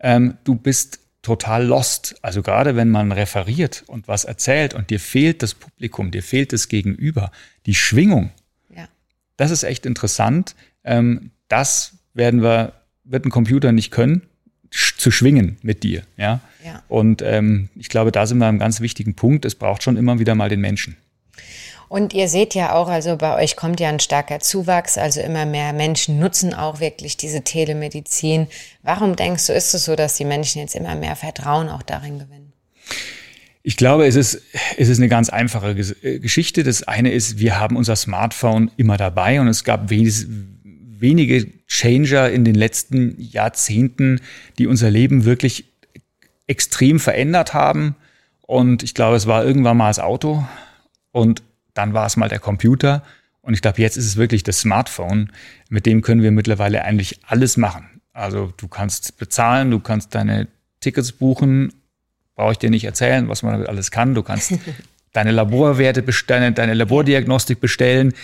ähm, 0.00 0.36
du 0.44 0.54
bist 0.54 1.00
total 1.22 1.64
lost. 1.64 2.16
Also 2.22 2.42
gerade 2.42 2.76
wenn 2.76 2.90
man 2.90 3.10
referiert 3.10 3.82
und 3.86 4.06
was 4.08 4.24
erzählt 4.24 4.74
und 4.74 4.90
dir 4.90 5.00
fehlt 5.00 5.42
das 5.42 5.54
Publikum, 5.54 6.10
dir 6.10 6.22
fehlt 6.22 6.52
das 6.52 6.68
Gegenüber, 6.68 7.32
die 7.66 7.74
Schwingung. 7.74 8.30
Ja. 8.74 8.88
Das 9.36 9.50
ist 9.50 9.62
echt 9.62 9.86
interessant. 9.86 10.54
Ähm, 10.84 11.30
das 11.48 11.94
werden 12.12 12.42
wir, 12.42 12.74
wird 13.04 13.24
ein 13.24 13.30
Computer 13.30 13.72
nicht 13.72 13.90
können, 13.90 14.22
sch 14.70 14.96
zu 14.98 15.10
schwingen 15.10 15.56
mit 15.62 15.82
dir. 15.82 16.02
Ja. 16.16 16.40
ja. 16.64 16.82
Und 16.88 17.22
ähm, 17.22 17.70
ich 17.74 17.88
glaube, 17.88 18.12
da 18.12 18.26
sind 18.26 18.38
wir 18.38 18.46
einem 18.46 18.58
ganz 18.58 18.80
wichtigen 18.80 19.14
Punkt. 19.14 19.44
Es 19.44 19.54
braucht 19.54 19.82
schon 19.82 19.96
immer 19.96 20.18
wieder 20.18 20.34
mal 20.34 20.48
den 20.48 20.60
Menschen. 20.60 20.96
Und 21.88 22.12
ihr 22.12 22.28
seht 22.28 22.54
ja 22.54 22.74
auch, 22.74 22.88
also 22.88 23.16
bei 23.16 23.36
euch 23.42 23.56
kommt 23.56 23.80
ja 23.80 23.88
ein 23.88 24.00
starker 24.00 24.40
Zuwachs, 24.40 24.98
also 24.98 25.20
immer 25.20 25.46
mehr 25.46 25.72
Menschen 25.72 26.18
nutzen 26.18 26.54
auch 26.54 26.80
wirklich 26.80 27.16
diese 27.16 27.42
Telemedizin. 27.42 28.48
Warum 28.82 29.16
denkst 29.16 29.46
du, 29.46 29.52
ist 29.52 29.74
es 29.74 29.84
so, 29.84 29.96
dass 29.96 30.16
die 30.16 30.24
Menschen 30.24 30.60
jetzt 30.60 30.74
immer 30.74 30.94
mehr 30.94 31.16
Vertrauen 31.16 31.68
auch 31.68 31.82
darin 31.82 32.18
gewinnen? 32.18 32.52
Ich 33.62 33.76
glaube, 33.76 34.06
es 34.06 34.14
ist, 34.14 34.42
es 34.76 34.88
ist 34.88 34.98
eine 34.98 35.08
ganz 35.08 35.30
einfache 35.30 35.70
äh, 35.70 36.18
Geschichte. 36.18 36.64
Das 36.64 36.82
eine 36.82 37.12
ist, 37.12 37.38
wir 37.38 37.58
haben 37.58 37.76
unser 37.76 37.96
Smartphone 37.96 38.70
immer 38.76 38.98
dabei 38.98 39.40
und 39.40 39.48
es 39.48 39.64
gab 39.64 39.88
wenig, 39.88 40.26
wenige 40.62 41.46
Changer 41.66 42.30
in 42.30 42.44
den 42.44 42.54
letzten 42.54 43.16
Jahrzehnten, 43.18 44.20
die 44.58 44.66
unser 44.66 44.90
Leben 44.90 45.24
wirklich 45.24 45.72
extrem 46.46 47.00
verändert 47.00 47.54
haben. 47.54 47.96
Und 48.42 48.82
ich 48.82 48.94
glaube, 48.94 49.16
es 49.16 49.26
war 49.26 49.44
irgendwann 49.44 49.78
mal 49.78 49.88
das 49.88 49.98
Auto 49.98 50.44
und 51.12 51.42
dann 51.74 51.92
war 51.92 52.06
es 52.06 52.16
mal 52.16 52.28
der 52.28 52.38
Computer. 52.38 53.02
Und 53.42 53.54
ich 53.54 53.60
glaube, 53.60 53.82
jetzt 53.82 53.96
ist 53.96 54.06
es 54.06 54.16
wirklich 54.16 54.42
das 54.42 54.60
Smartphone. 54.60 55.30
Mit 55.68 55.86
dem 55.86 56.02
können 56.02 56.22
wir 56.22 56.30
mittlerweile 56.30 56.84
eigentlich 56.84 57.20
alles 57.26 57.56
machen. 57.56 58.00
Also 58.12 58.52
du 58.56 58.68
kannst 58.68 59.18
bezahlen, 59.18 59.70
du 59.70 59.80
kannst 59.80 60.14
deine 60.14 60.48
Tickets 60.80 61.12
buchen, 61.12 61.72
brauche 62.36 62.52
ich 62.52 62.58
dir 62.58 62.70
nicht 62.70 62.84
erzählen, 62.84 63.28
was 63.28 63.42
man 63.42 63.52
damit 63.52 63.68
alles 63.68 63.90
kann. 63.90 64.14
Du 64.14 64.22
kannst 64.22 64.54
deine 65.12 65.32
Laborwerte, 65.32 66.02
deine, 66.26 66.52
deine 66.52 66.74
Labordiagnostik 66.74 67.60
bestellen. 67.60 68.14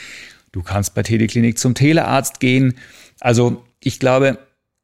Du 0.53 0.63
kannst 0.63 0.95
bei 0.95 1.03
Teleklinik 1.03 1.59
zum 1.59 1.75
Telearzt 1.75 2.41
gehen. 2.41 2.75
Also 3.21 3.65
ich 3.83 4.01
glaube, 4.01 4.39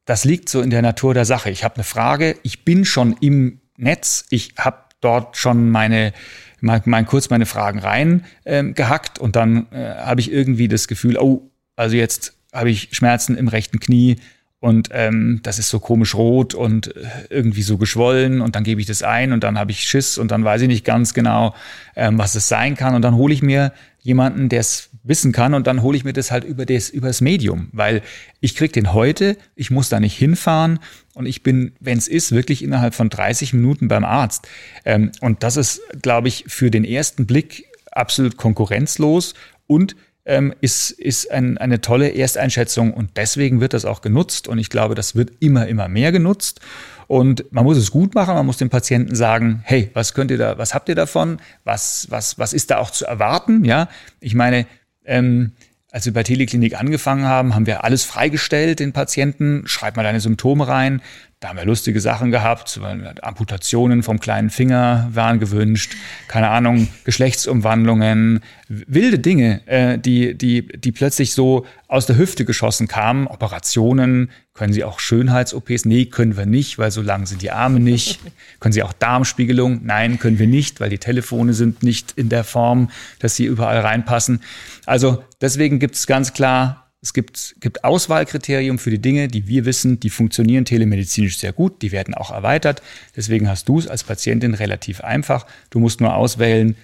das 0.05 0.23
liegt 0.23 0.49
so 0.49 0.61
in 0.61 0.69
der 0.69 0.81
Natur 0.81 1.13
der 1.13 1.25
Sache. 1.25 1.49
Ich 1.49 1.63
habe 1.63 1.75
eine 1.75 1.83
Frage, 1.83 2.37
ich 2.43 2.63
bin 2.63 2.85
schon 2.85 3.15
im 3.19 3.59
Netz, 3.77 4.25
ich 4.29 4.53
habe 4.57 4.77
dort 5.01 5.37
schon 5.37 5.69
meine 5.69 6.13
mal, 6.61 6.81
mal 6.85 7.05
kurz 7.05 7.29
meine 7.29 7.45
Fragen 7.45 7.79
rein 7.79 8.25
ähm, 8.45 8.73
gehackt 8.73 9.19
und 9.19 9.35
dann 9.35 9.67
äh, 9.71 9.95
habe 9.95 10.21
ich 10.21 10.31
irgendwie 10.31 10.67
das 10.67 10.87
Gefühl, 10.87 11.17
oh, 11.17 11.49
also 11.75 11.95
jetzt 11.95 12.33
habe 12.53 12.69
ich 12.69 12.89
Schmerzen 12.91 13.37
im 13.37 13.47
rechten 13.47 13.79
Knie 13.79 14.17
und 14.59 14.89
ähm, 14.91 15.39
das 15.43 15.59
ist 15.59 15.69
so 15.69 15.79
komisch 15.79 16.15
rot 16.15 16.55
und 16.55 16.95
äh, 16.95 17.01
irgendwie 17.29 17.61
so 17.61 17.77
geschwollen 17.77 18.41
und 18.41 18.55
dann 18.55 18.63
gebe 18.63 18.81
ich 18.81 18.87
das 18.87 19.03
ein 19.03 19.31
und 19.31 19.43
dann 19.43 19.59
habe 19.59 19.71
ich 19.71 19.81
Schiss 19.81 20.17
und 20.17 20.31
dann 20.31 20.43
weiß 20.43 20.61
ich 20.63 20.67
nicht 20.67 20.83
ganz 20.83 21.13
genau, 21.13 21.53
ähm, 21.95 22.17
was 22.17 22.33
es 22.33 22.47
sein 22.47 22.75
kann. 22.75 22.95
Und 22.95 23.03
dann 23.03 23.15
hole 23.15 23.33
ich 23.33 23.43
mir 23.43 23.71
jemanden, 24.01 24.49
der 24.49 24.61
es 24.61 24.89
wissen 25.07 25.31
kann 25.31 25.53
und 25.53 25.67
dann 25.67 25.81
hole 25.81 25.97
ich 25.97 26.03
mir 26.03 26.13
das 26.13 26.31
halt 26.31 26.43
über 26.43 26.65
das, 26.65 26.89
über 26.89 27.07
das 27.07 27.21
Medium, 27.21 27.69
weil 27.71 28.01
ich 28.41 28.55
krieg 28.55 28.73
den 28.73 28.93
heute, 28.93 29.37
ich 29.55 29.71
muss 29.71 29.89
da 29.89 29.99
nicht 29.99 30.17
hinfahren 30.17 30.79
und 31.13 31.25
ich 31.25 31.43
bin, 31.43 31.73
wenn 31.79 31.97
es 31.97 32.07
ist, 32.07 32.31
wirklich 32.31 32.63
innerhalb 32.63 32.93
von 32.93 33.09
30 33.09 33.53
Minuten 33.53 33.87
beim 33.87 34.03
Arzt. 34.03 34.47
Ähm, 34.85 35.11
und 35.21 35.43
das 35.43 35.57
ist, 35.57 35.81
glaube 36.01 36.27
ich, 36.27 36.45
für 36.47 36.71
den 36.71 36.83
ersten 36.83 37.25
Blick 37.25 37.65
absolut 37.91 38.37
konkurrenzlos 38.37 39.33
und 39.65 39.95
ähm, 40.25 40.53
ist, 40.59 40.91
ist 40.91 41.31
ein, 41.31 41.57
eine 41.57 41.79
tolle 41.81 42.13
Ersteinschätzung 42.13 42.93
und 42.93 43.11
deswegen 43.15 43.61
wird 43.61 43.73
das 43.73 43.85
auch 43.85 44.01
genutzt 44.01 44.47
und 44.47 44.59
ich 44.59 44.69
glaube, 44.69 44.93
das 44.93 45.15
wird 45.15 45.31
immer, 45.39 45.67
immer 45.67 45.87
mehr 45.87 46.11
genutzt. 46.11 46.59
Und 47.07 47.45
man 47.53 47.63
muss 47.63 47.77
es 47.77 47.91
gut 47.91 48.13
machen, 48.15 48.35
man 48.35 48.45
muss 48.45 48.57
dem 48.57 48.69
Patienten 48.69 49.15
sagen, 49.15 49.61
hey, 49.63 49.89
was 49.93 50.13
könnt 50.13 50.29
ihr 50.29 50.37
da, 50.37 50.57
was 50.57 50.73
habt 50.73 50.89
ihr 50.89 50.95
davon? 50.95 51.39
Was, 51.63 52.07
was, 52.09 52.37
was 52.37 52.51
ist 52.51 52.69
da 52.69 52.79
auch 52.79 52.91
zu 52.91 53.05
erwarten? 53.05 53.63
Ja, 53.63 53.87
ich 54.19 54.35
meine, 54.35 54.67
ähm, 55.07 55.53
als 55.91 56.05
wir 56.05 56.13
bei 56.13 56.23
Teleklinik 56.23 56.79
angefangen 56.79 57.25
haben, 57.25 57.55
haben 57.55 57.65
wir 57.65 57.83
alles 57.83 58.03
freigestellt 58.03 58.79
den 58.79 58.93
Patienten. 58.93 59.63
Schreib 59.65 59.95
mal 59.95 60.03
deine 60.03 60.19
Symptome 60.19 60.67
rein. 60.67 61.01
Da 61.39 61.49
haben 61.49 61.57
wir 61.57 61.65
lustige 61.65 62.01
Sachen 62.01 62.31
gehabt. 62.31 62.79
Amputationen 63.21 64.01
vom 64.01 64.19
kleinen 64.19 64.49
Finger 64.49 65.07
waren 65.13 65.39
gewünscht. 65.39 65.95
Keine 66.27 66.49
Ahnung, 66.49 66.87
Geschlechtsumwandlungen. 67.03 68.39
Wilde 68.69 69.19
Dinge, 69.19 69.61
äh, 69.67 69.99
die, 69.99 70.35
die, 70.35 70.67
die 70.67 70.91
plötzlich 70.91 71.33
so 71.33 71.67
aus 71.87 72.07
der 72.07 72.17
Hüfte 72.17 72.43
geschossen 72.43 72.87
kamen. 72.87 73.27
Operationen. 73.27 74.31
Können 74.55 74.73
Sie 74.73 74.83
auch 74.83 74.99
Schönheits-OPs? 74.99 75.85
Nee, 75.85 76.05
können 76.05 76.37
wir 76.37 76.47
nicht, 76.47 76.79
weil 76.79 76.89
so 76.89 77.03
lang 77.03 77.27
sind 77.27 77.43
die 77.43 77.51
Arme 77.51 77.79
nicht. 77.79 78.19
können 78.59 78.73
Sie 78.73 78.81
auch 78.81 78.93
Darmspiegelung? 78.93 79.81
Nein, 79.83 80.17
können 80.17 80.39
wir 80.39 80.47
nicht, 80.47 80.79
weil 80.79 80.89
die 80.89 80.97
Telefone 80.97 81.53
sind 81.53 81.83
nicht 81.83 82.13
in 82.15 82.29
der 82.29 82.45
Form, 82.45 82.89
dass 83.19 83.35
sie 83.35 83.45
überall 83.45 83.81
reinpassen. 83.81 84.41
Also 84.87 85.23
deswegen 85.39 85.77
gibt 85.77 85.93
es 85.93 86.07
ganz 86.07 86.33
klar 86.33 86.86
es 87.01 87.13
gibt, 87.13 87.55
gibt 87.59 87.83
Auswahlkriterien 87.83 88.79
für 88.79 88.89
die 88.89 89.01
Dinge, 89.01 89.27
die 89.27 89.47
wir 89.47 89.65
wissen, 89.65 89.99
die 89.99 90.09
funktionieren 90.09 90.65
telemedizinisch 90.65 91.37
sehr 91.37 91.53
gut, 91.53 91.81
die 91.81 91.91
werden 91.91 92.15
auch 92.15 92.31
erweitert. 92.31 92.81
Deswegen 93.15 93.47
hast 93.47 93.69
du 93.69 93.79
es 93.79 93.87
als 93.87 94.03
Patientin 94.03 94.55
relativ 94.55 95.01
einfach. 95.01 95.45
Du 95.69 95.79
musst 95.79 96.01
nur 96.01 96.15
auswählen, 96.15 96.75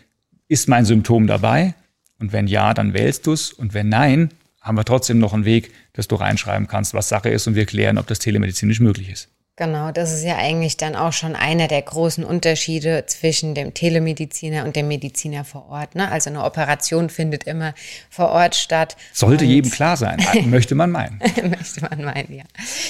ist 0.48 0.70
mein 0.70 0.86
Symptom 0.86 1.26
dabei? 1.26 1.74
Und 2.20 2.32
wenn 2.32 2.48
ja, 2.48 2.74
dann 2.74 2.94
wählst 2.94 3.26
du 3.26 3.34
es. 3.34 3.52
Und 3.52 3.74
wenn 3.74 3.90
nein, 3.90 4.30
haben 4.62 4.78
wir 4.78 4.86
trotzdem 4.86 5.18
noch 5.18 5.34
einen 5.34 5.46
Weg, 5.46 5.72
dass 5.94 6.08
du 6.08 6.16
reinschreiben 6.16 6.68
kannst, 6.68 6.94
was 6.94 7.10
Sache 7.10 7.30
ist 7.30 7.48
und 7.48 7.56
wir 7.56 7.66
klären, 7.66 7.98
ob 7.98 8.08
das 8.08 8.20
telemedizinisch 8.20 8.80
möglich 8.80 9.10
ist. 9.10 9.30
Genau, 9.56 9.92
das 9.92 10.12
ist 10.12 10.24
ja 10.24 10.38
eigentlich 10.38 10.78
dann 10.78 10.96
auch 10.96 11.14
schon 11.14 11.36
einer 11.36 11.68
der 11.68 11.84
großen 11.84 12.24
Unterschiede 12.24 13.06
zwischen 13.06 13.54
dem 13.54 13.76
Telemediziner 13.76 14.66
und 14.66 14.76
dem 14.76 14.88
Mediziner 14.88 15.44
vor 15.46 15.70
Ort. 15.70 15.94
Ne? 15.94 16.12
Also 16.12 16.32
eine 16.32 16.44
Operation 16.44 17.08
findet 17.12 17.44
immer 17.44 17.76
vor 18.10 18.30
Ort 18.30 18.56
statt. 18.56 18.98
Sollte 19.14 19.46
jedem 19.46 19.70
klar 19.72 19.96
sein, 19.96 20.18
möchte 20.46 20.74
man 20.74 20.90
meinen. 20.90 21.20
möchte 21.44 21.82
man 21.82 22.04
meinen, 22.04 22.34
ja. 22.34 22.46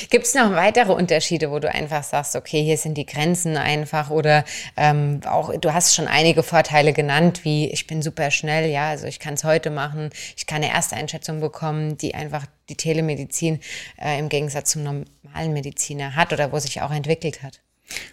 Gibt 0.10 0.25
es 0.25 0.36
noch 0.36 0.51
weitere 0.51 0.93
Unterschiede, 0.93 1.51
wo 1.51 1.60
du 1.60 1.70
einfach 1.70 2.03
sagst, 2.03 2.34
okay, 2.38 2.63
hier 2.63 2.77
sind 2.77 2.98
die 2.98 3.05
Grenzen 3.05 3.58
einfach 3.58 4.10
oder 4.10 4.46
ähm, 4.77 5.20
auch, 5.25 5.53
du 5.60 5.74
hast 5.74 5.93
schon 5.93 6.08
einige 6.08 6.43
Vorteile 6.43 6.93
genannt, 6.93 7.41
wie 7.43 7.72
ich 7.72 7.88
bin 7.88 8.01
super 8.01 8.32
schnell, 8.32 8.70
ja, 8.70 8.88
also 8.88 9.05
ich 9.05 9.20
kann 9.20 9.34
es 9.34 9.43
heute 9.43 9.70
machen, 9.70 10.12
ich 10.38 10.48
kann 10.48 10.63
eine 10.63 10.72
erste 10.72 10.96
Einschätzung 10.96 11.41
bekommen, 11.41 11.98
die 11.98 12.15
einfach 12.15 12.46
die 12.70 12.75
Telemedizin 12.75 13.60
äh, 14.01 14.20
im 14.20 14.29
Gegensatz 14.29 14.72
zum 14.72 14.84
normalen 14.84 15.53
Mediziner 15.53 16.15
hat 16.15 16.34
oder 16.34 16.51
wo 16.51 16.60
sich 16.60 16.82
auch 16.82 16.91
entwickelt 16.91 17.43
hat. 17.43 17.62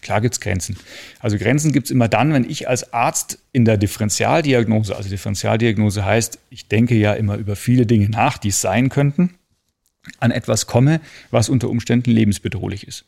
Klar 0.02 0.21
gibt 0.21 0.35
es 0.35 0.40
Grenzen. 0.40 0.76
Also 1.21 1.38
Grenzen 1.38 1.73
gibt 1.73 1.87
es 1.87 1.90
immer 1.90 2.09
dann, 2.09 2.33
wenn 2.33 2.49
ich 2.49 2.69
als 2.69 2.92
Arzt 2.92 3.38
in 3.52 3.64
der 3.64 3.76
Differentialdiagnose, 3.76 4.97
also 4.97 5.09
Differentialdiagnose 5.09 6.04
heißt, 6.04 6.38
ich 6.50 6.69
denke 6.69 6.97
ja 6.97 7.12
immer 7.14 7.37
über 7.37 7.57
viele 7.57 7.87
Dinge 7.87 8.09
nach, 8.09 8.37
die 8.38 8.49
es 8.49 8.61
sein 8.61 8.88
könnten, 8.88 9.38
an 10.19 10.30
etwas 10.30 10.66
komme, 10.66 11.00
was 11.30 11.49
unter 11.49 11.69
Umständen 11.69 12.11
lebensbedrohlich 12.11 12.87
ist. 12.87 13.04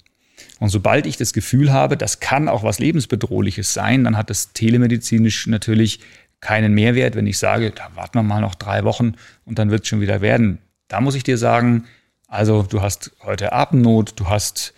Und 0.60 0.68
sobald 0.68 1.06
ich 1.06 1.16
das 1.16 1.32
Gefühl 1.32 1.72
habe, 1.72 1.96
das 1.96 2.20
kann 2.20 2.48
auch 2.48 2.62
was 2.62 2.78
lebensbedrohliches 2.78 3.74
sein, 3.74 4.04
dann 4.04 4.16
hat 4.16 4.30
das 4.30 4.52
telemedizinisch 4.52 5.46
natürlich 5.46 6.00
keinen 6.40 6.74
Mehrwert, 6.74 7.14
wenn 7.14 7.26
ich 7.26 7.38
sage, 7.38 7.70
da 7.70 7.90
warten 7.94 8.18
wir 8.18 8.22
mal 8.22 8.40
noch 8.40 8.54
drei 8.54 8.84
Wochen 8.84 9.14
und 9.44 9.58
dann 9.58 9.70
wird 9.70 9.82
es 9.82 9.88
schon 9.88 10.00
wieder 10.00 10.20
werden. 10.20 10.58
Da 10.92 11.00
muss 11.00 11.14
ich 11.14 11.24
dir 11.24 11.38
sagen, 11.38 11.84
also 12.28 12.64
du 12.64 12.82
hast 12.82 13.12
heute 13.22 13.54
Atemnot, 13.54 14.12
du 14.20 14.28
hast, 14.28 14.74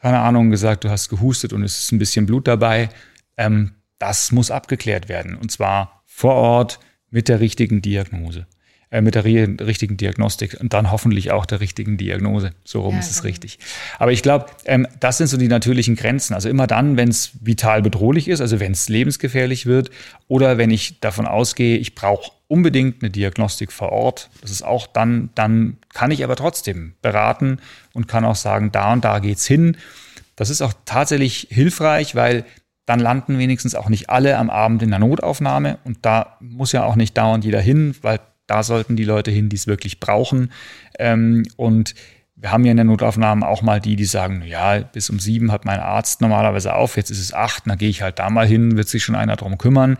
keine 0.00 0.18
Ahnung, 0.18 0.50
gesagt, 0.50 0.82
du 0.82 0.90
hast 0.90 1.08
gehustet 1.08 1.52
und 1.52 1.62
es 1.62 1.78
ist 1.78 1.92
ein 1.92 2.00
bisschen 2.00 2.26
Blut 2.26 2.48
dabei. 2.48 2.88
Ähm, 3.36 3.70
das 4.00 4.32
muss 4.32 4.50
abgeklärt 4.50 5.08
werden. 5.08 5.36
Und 5.36 5.52
zwar 5.52 6.02
vor 6.04 6.34
Ort 6.34 6.80
mit 7.10 7.28
der 7.28 7.38
richtigen 7.38 7.80
Diagnose 7.80 8.48
äh, 8.90 9.00
mit 9.02 9.14
der 9.14 9.24
richtigen 9.24 9.96
Diagnostik 9.96 10.58
und 10.60 10.72
dann 10.72 10.90
hoffentlich 10.90 11.30
auch 11.30 11.46
der 11.46 11.60
richtigen 11.60 11.96
Diagnose. 11.96 12.50
So 12.64 12.80
rum 12.80 12.94
ja, 12.94 13.00
ist 13.00 13.12
es 13.12 13.18
genau. 13.18 13.28
richtig. 13.28 13.60
Aber 14.00 14.10
ich 14.10 14.22
glaube, 14.22 14.46
ähm, 14.64 14.88
das 14.98 15.18
sind 15.18 15.28
so 15.28 15.36
die 15.36 15.46
natürlichen 15.46 15.94
Grenzen. 15.94 16.34
Also 16.34 16.48
immer 16.48 16.66
dann, 16.66 16.96
wenn 16.96 17.08
es 17.08 17.30
vital 17.40 17.82
bedrohlich 17.82 18.26
ist, 18.26 18.40
also 18.40 18.58
wenn 18.58 18.72
es 18.72 18.88
lebensgefährlich 18.88 19.66
wird 19.66 19.90
oder 20.26 20.58
wenn 20.58 20.70
ich 20.70 20.98
davon 20.98 21.26
ausgehe, 21.26 21.78
ich 21.78 21.94
brauche 21.94 22.32
unbedingt 22.52 23.02
eine 23.02 23.10
Diagnostik 23.10 23.72
vor 23.72 23.92
Ort. 23.92 24.28
Das 24.42 24.50
ist 24.50 24.62
auch 24.62 24.86
dann, 24.86 25.30
dann 25.34 25.78
kann 25.94 26.10
ich 26.10 26.22
aber 26.22 26.36
trotzdem 26.36 26.92
beraten 27.00 27.60
und 27.94 28.08
kann 28.08 28.26
auch 28.26 28.36
sagen, 28.36 28.70
da 28.72 28.92
und 28.92 29.06
da 29.06 29.20
geht's 29.20 29.46
hin. 29.46 29.78
Das 30.36 30.50
ist 30.50 30.60
auch 30.60 30.74
tatsächlich 30.84 31.48
hilfreich, 31.50 32.14
weil 32.14 32.44
dann 32.84 33.00
landen 33.00 33.38
wenigstens 33.38 33.74
auch 33.74 33.88
nicht 33.88 34.10
alle 34.10 34.36
am 34.36 34.50
Abend 34.50 34.82
in 34.82 34.90
der 34.90 34.98
Notaufnahme 34.98 35.78
und 35.84 36.04
da 36.04 36.36
muss 36.40 36.72
ja 36.72 36.84
auch 36.84 36.94
nicht 36.94 37.16
dauernd 37.16 37.42
jeder 37.46 37.60
hin, 37.60 37.96
weil 38.02 38.20
da 38.46 38.62
sollten 38.62 38.96
die 38.96 39.04
Leute 39.04 39.30
hin, 39.30 39.48
die 39.48 39.56
es 39.56 39.66
wirklich 39.66 39.98
brauchen. 39.98 40.52
Ähm, 40.98 41.44
und 41.56 41.94
wir 42.36 42.52
haben 42.52 42.66
ja 42.66 42.72
in 42.72 42.76
der 42.76 42.84
Notaufnahme 42.84 43.48
auch 43.48 43.62
mal 43.62 43.80
die, 43.80 43.96
die 43.96 44.04
sagen, 44.04 44.42
ja, 44.44 44.78
bis 44.80 45.08
um 45.08 45.20
sieben 45.20 45.52
hat 45.52 45.64
mein 45.64 45.80
Arzt 45.80 46.20
normalerweise 46.20 46.74
auf, 46.74 46.98
jetzt 46.98 47.10
ist 47.10 47.20
es 47.20 47.32
acht, 47.32 47.66
dann 47.66 47.78
gehe 47.78 47.88
ich 47.88 48.02
halt 48.02 48.18
da 48.18 48.28
mal 48.28 48.46
hin, 48.46 48.76
wird 48.76 48.88
sich 48.88 49.04
schon 49.04 49.14
einer 49.14 49.36
drum 49.36 49.56
kümmern. 49.56 49.96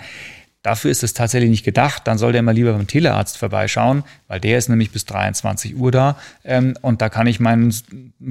Dafür 0.62 0.90
ist 0.90 1.02
es 1.02 1.12
tatsächlich 1.12 1.50
nicht 1.50 1.64
gedacht. 1.64 2.02
Dann 2.06 2.18
soll 2.18 2.32
der 2.32 2.42
mal 2.42 2.52
lieber 2.52 2.72
beim 2.72 2.86
Telearzt 2.86 3.36
vorbeischauen, 3.36 4.04
weil 4.28 4.40
der 4.40 4.58
ist 4.58 4.68
nämlich 4.68 4.92
bis 4.92 5.04
23 5.06 5.76
Uhr 5.76 5.90
da. 5.90 6.16
Ähm, 6.44 6.74
und 6.82 7.02
da 7.02 7.08
kann 7.08 7.26
ich 7.26 7.40
mein 7.40 7.74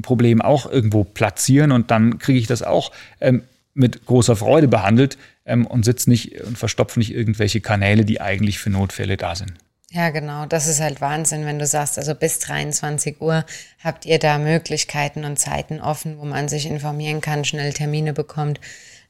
Problem 0.02 0.42
auch 0.42 0.70
irgendwo 0.70 1.04
platzieren 1.04 1.72
und 1.72 1.92
dann 1.92 2.20
kriege 2.20 2.40
ich 2.40 2.48
das 2.48 2.64
auch 2.64 2.92
ähm, 3.20 3.44
mit 3.74 4.06
großer 4.06 4.36
Freude 4.36 4.68
behandelt 4.68 5.18
ähm, 5.46 5.66
und 5.66 5.84
sitze 5.84 6.10
nicht 6.10 6.42
und 6.42 6.58
verstopfe 6.58 7.00
nicht 7.00 7.14
irgendwelche 7.14 7.62
Kanäle, 7.62 8.06
die 8.06 8.22
eigentlich 8.22 8.60
für 8.60 8.70
Notfälle 8.70 9.18
da 9.18 9.36
sind. 9.36 9.54
Ja, 9.94 10.10
genau. 10.10 10.46
Das 10.46 10.68
ist 10.68 10.80
halt 10.80 11.02
Wahnsinn, 11.02 11.46
wenn 11.46 11.60
du 11.60 11.66
sagst, 11.66 11.98
also 11.98 12.16
bis 12.16 12.40
23 12.40 13.20
Uhr 13.20 13.46
habt 13.84 14.06
ihr 14.06 14.20
da 14.20 14.38
Möglichkeiten 14.38 15.26
und 15.26 15.38
Zeiten 15.38 15.82
offen, 15.82 16.18
wo 16.18 16.24
man 16.24 16.48
sich 16.48 16.66
informieren 16.66 17.20
kann, 17.20 17.44
schnell 17.44 17.74
Termine 17.74 18.14
bekommt. 18.14 18.62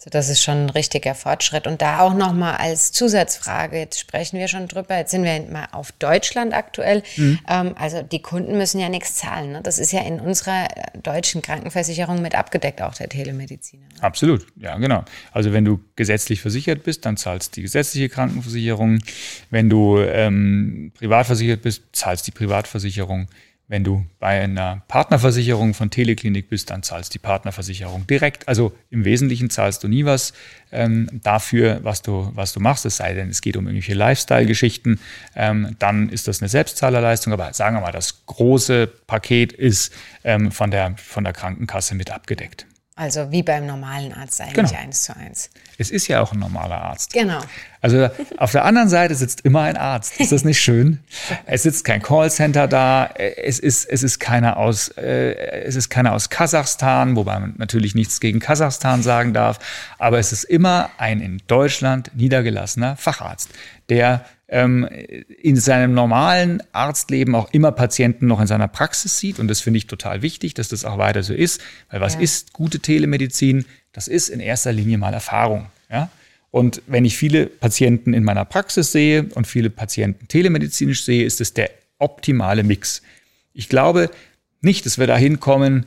So, 0.04 0.10
das 0.10 0.30
ist 0.30 0.42
schon 0.42 0.66
ein 0.66 0.70
richtiger 0.72 1.14
Fortschritt. 1.14 1.68
Und 1.68 1.84
da 1.84 2.00
auch 2.00 2.16
nochmal 2.16 2.56
als 2.56 2.92
Zusatzfrage, 2.92 3.78
jetzt 3.78 4.00
sprechen 4.00 4.40
wir 4.40 4.48
schon 4.48 4.68
drüber, 4.68 4.98
jetzt 4.98 5.12
sind 5.12 5.24
wir 5.24 5.40
mal 5.42 5.68
auf 5.74 5.92
Deutschland 5.92 6.56
aktuell. 6.56 7.04
Mhm. 7.18 7.40
Ähm, 7.48 7.76
also 7.78 8.02
die 8.02 8.20
Kunden 8.20 8.58
müssen 8.58 8.80
ja 8.80 8.90
nichts 8.90 9.14
zahlen. 9.14 9.52
Ne? 9.52 9.62
Das 9.62 9.78
ist 9.78 9.92
ja 9.92 10.02
in 10.02 10.20
unserer 10.20 10.66
äh, 10.76 10.98
deutschen 11.04 11.44
Krankenversicherung 11.44 12.20
mit 12.20 12.34
abgedeckt, 12.34 12.82
auch 12.82 12.96
der 12.96 13.10
Telemediziner. 13.10 13.84
Ne? 13.84 14.02
Absolut, 14.02 14.48
ja, 14.56 14.76
genau. 14.80 15.06
Also 15.34 15.54
wenn 15.54 15.66
du 15.66 15.80
gesetzlich 15.96 16.42
versichert 16.42 16.82
bist, 16.82 17.06
dann 17.06 17.16
zahlst 17.16 17.56
die 17.56 17.62
gesetzliche 17.62 18.10
Krankenversicherung. 18.10 19.04
Wenn 19.52 19.70
du 19.70 20.00
ähm, 20.00 20.94
privat 20.98 21.28
versichert 21.28 21.62
bist, 21.62 21.84
zahlst 21.92 22.26
die 22.26 22.32
Privatversicherung. 22.32 23.28
Wenn 23.72 23.86
du 23.86 24.06
bei 24.20 24.42
einer 24.42 24.84
Partnerversicherung 24.90 25.74
von 25.74 25.90
Teleklinik 25.90 26.50
bist, 26.50 26.72
dann 26.72 26.84
zahlst 26.84 27.14
die 27.14 27.20
Partnerversicherung 27.20 28.06
direkt. 28.06 28.50
Also 28.50 28.74
im 28.90 29.06
Wesentlichen 29.06 29.50
zahlst 29.50 29.82
du 29.82 29.88
nie 29.88 30.04
was 30.04 30.34
ähm, 30.74 31.08
dafür, 31.24 31.80
was 31.82 32.02
du, 32.02 32.34
was 32.36 32.52
du 32.52 32.60
machst, 32.60 32.86
es 32.86 32.98
sei 32.98 33.14
denn, 33.14 33.30
es 33.30 33.40
geht 33.40 33.56
um 33.56 33.68
irgendwelche 33.68 33.94
Lifestyle-Geschichten. 33.94 35.00
Ähm, 35.38 35.78
dann 35.80 36.10
ist 36.10 36.28
das 36.28 36.42
eine 36.42 36.50
Selbstzahlerleistung. 36.50 37.32
Aber 37.32 37.54
sagen 37.54 37.78
wir 37.78 37.80
mal, 37.80 37.94
das 37.94 38.26
große 38.26 38.88
Paket 39.08 39.54
ist 39.54 39.94
ähm, 40.26 40.52
von, 40.52 40.70
der, 40.70 40.96
von 40.98 41.24
der 41.24 41.32
Krankenkasse 41.32 41.96
mit 41.96 42.12
abgedeckt. 42.12 42.66
Also 43.02 43.32
wie 43.32 43.42
beim 43.42 43.66
normalen 43.66 44.14
Arzt 44.14 44.40
eigentlich 44.42 44.70
genau. 44.70 44.80
eins 44.80 45.02
zu 45.02 45.18
eins. 45.18 45.50
Es 45.80 45.90
ist 45.90 46.08
ja 46.08 46.22
auch 46.22 46.34
ein 46.34 46.38
normaler 46.38 46.84
Arzt. 46.84 47.14
Genau. 47.14 47.40
Also 47.82 48.12
auf 48.38 48.52
der 48.52 48.64
anderen 48.64 48.90
Seite 48.90 49.16
sitzt 49.16 49.42
immer 49.42 49.62
ein 49.62 49.76
Arzt. 49.76 50.20
Ist 50.20 50.32
das 50.32 50.46
nicht 50.46 50.62
schön? 50.62 51.00
es 51.48 51.64
sitzt 51.64 51.84
kein 51.84 52.04
Callcenter 52.04 52.68
da. 52.68 53.08
Es 53.08 53.58
ist, 53.58 53.86
es 53.86 54.04
ist 54.04 54.20
keiner 54.20 54.58
aus, 54.58 54.90
äh, 54.90 55.34
es 55.64 55.76
ist 55.76 55.90
keiner 55.90 56.14
aus 56.14 56.30
Kasachstan, 56.30 57.16
wobei 57.16 57.40
man 57.40 57.56
natürlich 57.58 57.96
nichts 57.96 58.20
gegen 58.20 58.40
Kasachstan 58.40 59.02
sagen 59.02 59.34
darf. 59.34 59.58
Aber 59.98 60.20
es 60.20 60.32
ist 60.32 60.44
immer 60.44 60.92
ein 61.00 61.22
in 61.22 61.42
Deutschland 61.48 62.12
niedergelassener 62.14 62.98
Facharzt, 62.98 63.50
der 63.90 64.26
ähm, 64.52 64.88
in 65.42 65.56
seinem 65.56 65.94
normalen 65.94 66.62
Arztleben 66.74 67.34
auch 67.36 67.52
immer 67.54 67.72
Patienten 67.72 68.28
noch 68.28 68.42
in 68.42 68.48
seiner 68.48 68.68
Praxis 68.68 69.18
sieht. 69.18 69.40
Und 69.40 69.48
das 69.48 69.62
finde 69.62 69.78
ich 69.78 69.88
total 69.88 70.22
wichtig, 70.22 70.54
dass 70.54 70.68
das 70.68 70.84
auch 70.86 70.98
weiter 70.98 71.24
so 71.24 71.34
ist. 71.34 71.62
Weil 71.90 72.02
was 72.02 72.16
ja. 72.16 72.20
ist 72.20 72.52
gute 72.52 72.80
Telemedizin? 72.80 73.66
Das 73.94 74.10
ist 74.10 74.28
in 74.28 74.42
erster 74.42 74.74
Linie 74.74 74.98
mal 74.98 75.14
Erfahrung. 75.14 75.68
Ja? 75.90 76.10
Und 76.52 76.82
wenn 76.86 77.06
ich 77.06 77.18
viele 77.18 77.46
Patienten 77.46 78.14
in 78.14 78.26
meiner 78.26 78.44
Praxis 78.44 78.92
sehe 78.92 79.24
und 79.36 79.48
viele 79.48 79.70
Patienten 79.70 80.28
telemedizinisch 80.28 81.06
sehe, 81.06 81.24
ist 81.26 81.40
es 81.40 81.54
der 81.54 81.72
optimale 81.98 82.64
Mix. 82.64 83.02
Ich 83.54 83.70
glaube 83.70 84.12
nicht, 84.60 84.86
dass 84.86 85.00
wir 85.00 85.08
dahin 85.08 85.40
kommen, 85.40 85.86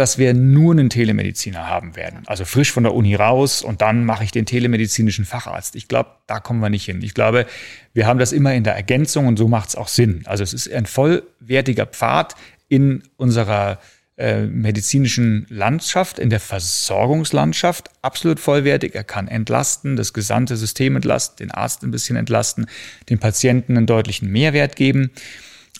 dass 0.00 0.16
wir 0.16 0.32
nur 0.32 0.72
einen 0.72 0.88
Telemediziner 0.88 1.66
haben 1.66 1.94
werden. 1.94 2.22
Also 2.24 2.46
frisch 2.46 2.72
von 2.72 2.84
der 2.84 2.94
Uni 2.94 3.14
raus 3.14 3.60
und 3.60 3.82
dann 3.82 4.06
mache 4.06 4.24
ich 4.24 4.30
den 4.32 4.46
telemedizinischen 4.46 5.26
Facharzt. 5.26 5.76
Ich 5.76 5.88
glaube, 5.88 6.08
da 6.26 6.40
kommen 6.40 6.60
wir 6.60 6.70
nicht 6.70 6.86
hin. 6.86 7.02
Ich 7.02 7.12
glaube, 7.12 7.44
wir 7.92 8.06
haben 8.06 8.18
das 8.18 8.32
immer 8.32 8.54
in 8.54 8.64
der 8.64 8.74
Ergänzung 8.74 9.26
und 9.26 9.36
so 9.36 9.46
macht 9.46 9.68
es 9.68 9.76
auch 9.76 9.88
Sinn. 9.88 10.22
Also 10.24 10.42
es 10.42 10.54
ist 10.54 10.72
ein 10.72 10.86
vollwertiger 10.86 11.84
Pfad 11.84 12.34
in 12.70 13.02
unserer 13.18 13.78
äh, 14.16 14.46
medizinischen 14.46 15.46
Landschaft, 15.50 16.18
in 16.18 16.30
der 16.30 16.40
Versorgungslandschaft, 16.40 17.90
absolut 18.00 18.40
vollwertig. 18.40 18.94
Er 18.94 19.04
kann 19.04 19.28
entlasten, 19.28 19.96
das 19.96 20.14
gesamte 20.14 20.56
System 20.56 20.96
entlasten, 20.96 21.46
den 21.46 21.50
Arzt 21.50 21.82
ein 21.82 21.90
bisschen 21.90 22.16
entlasten, 22.16 22.68
den 23.10 23.18
Patienten 23.18 23.76
einen 23.76 23.84
deutlichen 23.84 24.30
Mehrwert 24.30 24.76
geben. 24.76 25.10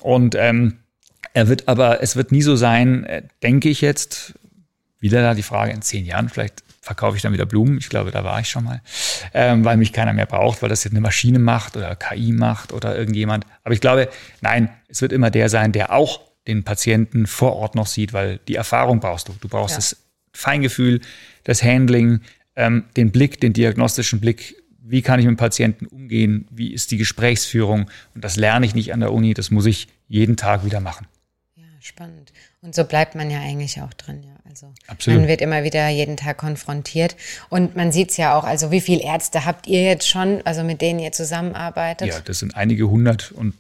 Und 0.02 0.34
ähm, 0.38 0.76
er 1.34 1.48
wird 1.48 1.68
aber, 1.68 2.02
es 2.02 2.16
wird 2.16 2.32
nie 2.32 2.42
so 2.42 2.56
sein, 2.56 3.04
äh, 3.04 3.22
denke 3.42 3.68
ich 3.68 3.80
jetzt, 3.80 4.34
wieder 4.98 5.22
da 5.22 5.34
die 5.34 5.42
Frage 5.42 5.72
in 5.72 5.82
zehn 5.82 6.04
Jahren, 6.04 6.28
vielleicht 6.28 6.62
verkaufe 6.80 7.16
ich 7.16 7.22
dann 7.22 7.32
wieder 7.32 7.46
Blumen. 7.46 7.78
Ich 7.78 7.88
glaube, 7.88 8.10
da 8.10 8.24
war 8.24 8.40
ich 8.40 8.48
schon 8.48 8.64
mal, 8.64 8.80
ähm, 9.34 9.64
weil 9.64 9.76
mich 9.76 9.92
keiner 9.92 10.12
mehr 10.12 10.26
braucht, 10.26 10.62
weil 10.62 10.68
das 10.68 10.84
jetzt 10.84 10.92
eine 10.92 11.00
Maschine 11.00 11.38
macht 11.38 11.76
oder 11.76 11.94
KI 11.94 12.32
macht 12.32 12.72
oder 12.72 12.96
irgendjemand. 12.96 13.46
Aber 13.64 13.74
ich 13.74 13.80
glaube, 13.80 14.08
nein, 14.40 14.70
es 14.88 15.02
wird 15.02 15.12
immer 15.12 15.30
der 15.30 15.48
sein, 15.48 15.72
der 15.72 15.92
auch 15.92 16.20
den 16.46 16.64
Patienten 16.64 17.26
vor 17.26 17.56
Ort 17.56 17.74
noch 17.74 17.86
sieht, 17.86 18.12
weil 18.12 18.40
die 18.48 18.54
Erfahrung 18.54 19.00
brauchst 19.00 19.28
du. 19.28 19.34
Du 19.40 19.48
brauchst 19.48 19.74
ja. 19.74 19.76
das 19.76 19.96
Feingefühl, 20.32 21.00
das 21.44 21.62
Handling, 21.62 22.20
ähm, 22.56 22.84
den 22.96 23.12
Blick, 23.12 23.40
den 23.40 23.52
diagnostischen 23.52 24.20
Blick. 24.20 24.56
Wie 24.82 25.02
kann 25.02 25.20
ich 25.20 25.26
mit 25.26 25.36
dem 25.36 25.38
Patienten 25.38 25.86
umgehen? 25.86 26.48
Wie 26.50 26.72
ist 26.72 26.90
die 26.90 26.96
Gesprächsführung? 26.96 27.90
Und 28.14 28.24
das 28.24 28.36
lerne 28.36 28.66
ich 28.66 28.74
nicht 28.74 28.92
an 28.92 29.00
der 29.00 29.12
Uni, 29.12 29.34
das 29.34 29.50
muss 29.50 29.66
ich 29.66 29.88
jeden 30.08 30.36
Tag 30.36 30.64
wieder 30.64 30.80
machen 30.80 31.06
spannend. 31.80 32.32
Und 32.62 32.74
so 32.74 32.84
bleibt 32.84 33.14
man 33.14 33.30
ja 33.30 33.40
eigentlich 33.40 33.80
auch 33.80 33.92
drin, 33.94 34.22
ja. 34.22 34.34
Also 34.48 34.72
Absolut. 34.88 35.20
man 35.20 35.28
wird 35.28 35.40
immer 35.40 35.62
wieder 35.62 35.88
jeden 35.88 36.16
Tag 36.16 36.38
konfrontiert. 36.38 37.16
Und 37.48 37.76
man 37.76 37.92
sieht 37.92 38.10
es 38.10 38.16
ja 38.16 38.36
auch, 38.36 38.44
also 38.44 38.70
wie 38.70 38.80
viele 38.80 39.02
Ärzte 39.02 39.44
habt 39.44 39.66
ihr 39.66 39.82
jetzt 39.82 40.08
schon, 40.08 40.42
also 40.44 40.64
mit 40.64 40.80
denen 40.80 40.98
ihr 40.98 41.12
zusammenarbeitet? 41.12 42.08
Ja, 42.08 42.20
das 42.20 42.40
sind 42.40 42.56
einige 42.56 42.88
hundert 42.88 43.32
und 43.32 43.54